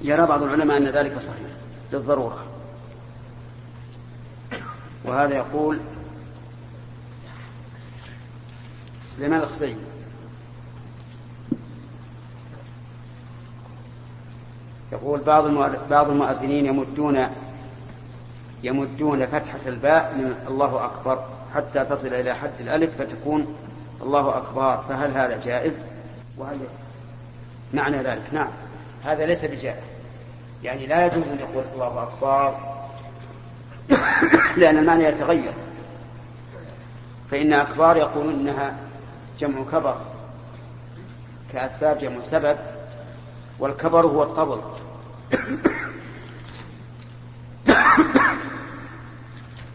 يرى 0.01 0.25
بعض 0.25 0.43
العلماء 0.43 0.77
أن 0.77 0.87
ذلك 0.87 1.19
صحيح 1.19 1.49
للضرورة. 1.93 2.43
وهذا 5.05 5.35
يقول 5.35 5.79
سليمان 9.07 9.39
الخزيمي. 9.39 9.96
يقول 14.91 15.19
بعض 15.19 15.47
بعض 15.89 16.09
المؤذنين 16.09 16.65
يمدون 16.65 17.27
يمدون 18.63 19.25
فتحة 19.25 19.59
الباء 19.67 20.13
من 20.17 20.35
الله 20.47 20.85
أكبر 20.85 21.25
حتى 21.55 21.85
تصل 21.85 22.07
إلى 22.07 22.33
حد 22.33 22.51
الألف 22.59 23.01
فتكون 23.01 23.55
الله 24.01 24.37
أكبر. 24.37 24.83
فهل 24.89 25.11
هذا 25.11 25.41
جائز؟ 25.45 25.79
وهل 26.37 26.57
معنى 27.73 27.97
ذلك؟ 27.97 28.23
نعم. 28.31 28.51
هذا 29.03 29.25
ليس 29.25 29.45
بجائز. 29.45 29.83
يعني 30.63 30.85
لا 30.85 31.05
يجوز 31.05 31.23
أن 31.23 31.39
يقول 31.39 31.63
الله 31.73 32.03
أكبر 32.03 32.57
لأن 34.57 34.77
المعنى 34.77 35.03
يتغير. 35.03 35.53
فإن 37.31 37.53
أكبار 37.53 37.97
يقولون 37.97 38.33
إنها 38.33 38.75
جمع 39.39 39.63
كبر 39.71 39.97
كأسباب 41.53 41.97
جمع 41.97 42.23
سبب. 42.23 42.57
والكبر 43.59 44.05
هو 44.05 44.23
الطبل. 44.23 44.59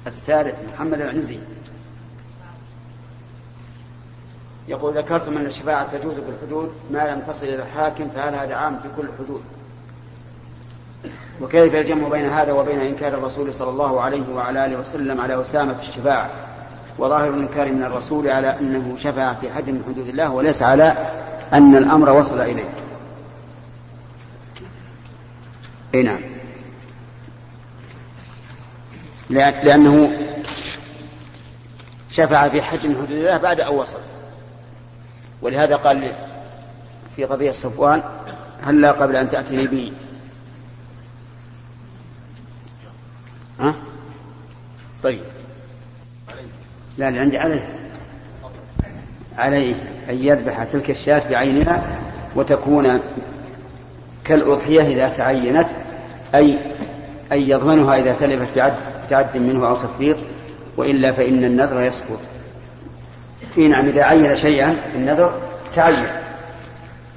الثالث 0.07 0.55
محمد 0.73 1.01
العنزي. 1.01 1.39
يقول 4.69 4.95
ذكرتم 4.95 5.37
أن 5.37 5.47
الشفاعة 5.47 5.99
تجوز 5.99 6.15
بالحدود 6.15 6.73
ما 6.91 7.15
لم 7.15 7.21
تصل 7.21 7.47
إلى 7.47 7.63
الحاكم 7.63 8.09
فهل 8.15 8.35
هذا 8.35 8.55
عام 8.55 8.79
في 8.83 8.89
كل 8.97 9.09
الحدود 9.09 9.43
وكيف 11.41 11.75
الجمع 11.75 12.09
بين 12.09 12.29
هذا 12.29 12.53
وبين 12.53 12.81
إنكار 12.81 13.15
الرسول 13.15 13.55
صلى 13.55 13.71
الله 13.71 14.01
عليه 14.01 14.23
وعلى 14.35 14.67
آله 14.67 14.81
وسلم 14.81 15.21
على 15.21 15.41
أسامة 15.41 15.75
في 15.75 15.89
الشفاعة؟ 15.89 16.31
وظاهر 16.99 17.29
الإنكار 17.29 17.73
من 17.73 17.85
الرسول 17.85 18.29
على 18.29 18.59
أنه 18.61 18.97
شفع 18.97 19.35
في 19.35 19.53
حد 19.53 19.71
من 19.71 19.83
حدود 19.89 20.09
الله 20.09 20.31
وليس 20.31 20.63
على 20.63 20.95
أن 21.53 21.77
الأمر 21.77 22.11
وصل 22.11 22.41
إليه. 22.41 22.82
أي 25.95 26.03
نعم. 26.03 26.21
لأنه 29.31 30.19
شفع 32.11 32.49
في 32.49 32.63
حج 32.63 32.87
من 32.87 32.95
حدود 32.95 33.11
الله 33.11 33.37
بعد 33.37 33.61
أن 33.61 33.75
وصل. 33.75 33.99
ولهذا 35.43 35.77
قال 35.77 36.13
في 37.17 37.25
قضية 37.25 37.51
صفوان 37.51 38.03
هلا 38.63 38.93
قبل 38.93 39.17
أن 39.17 39.29
تأتيني 39.29 39.67
به 39.67 39.93
ها؟ 43.61 43.75
طيب. 45.03 45.21
لا 46.99 47.09
اللي 47.09 47.21
عندي 47.21 47.39
عليه. 47.39 47.79
عليه 49.39 49.75
أن 50.09 50.15
يذبح 50.15 50.65
تلك 50.65 50.91
الشاة 50.91 51.31
بعينها 51.31 51.99
وتكون 52.37 53.01
كالأضحية 54.25 54.83
إذا 54.83 55.09
تعينت. 55.09 55.69
أي 56.35 56.59
أن 57.33 57.41
يضمنها 57.41 57.99
إذا 57.99 58.13
تلفت 58.13 58.57
بعد 58.57 58.75
تعد 59.11 59.37
منه 59.37 59.69
أو 59.69 59.77
تفريط 59.77 60.17
وإلا 60.77 61.13
فإن 61.13 61.45
النذر 61.45 61.81
يسقط. 61.81 62.19
في 63.55 63.69
نعم 63.69 63.87
إذا 63.89 64.03
عين 64.03 64.37
شيئا 64.37 64.77
في 64.93 64.99
النذر 64.99 65.41
تعين. 65.75 66.07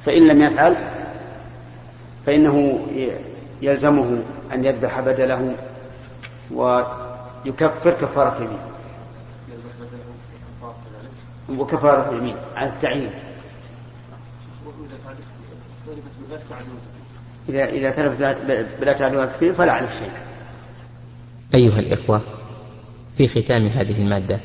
فإن 0.06 0.28
لم 0.28 0.44
يفعل 0.44 0.76
فإنه 2.26 2.80
يلزمه 3.62 4.24
أن 4.54 4.66
يذبح 4.66 5.00
بدله 5.00 5.56
ويكفر 6.52 7.92
كفارة 7.92 8.38
اليمين. 8.38 8.60
وكفارة 11.60 12.10
اليمين 12.10 12.36
على 12.56 12.70
التعيين. 12.70 13.12
إذا 17.50 17.66
إذا 17.66 17.92
تلف 17.92 18.14
بلا 18.82 18.94
تعليل 18.94 19.28
فيه 19.28 19.52
فلا 19.52 19.72
عليه 19.72 19.90
شيء 20.00 20.12
أيها 21.56 21.80
الإخوة 21.80 22.22
في 23.18 23.28
ختام 23.28 23.66
هذه 23.66 24.02
المادة 24.02 24.40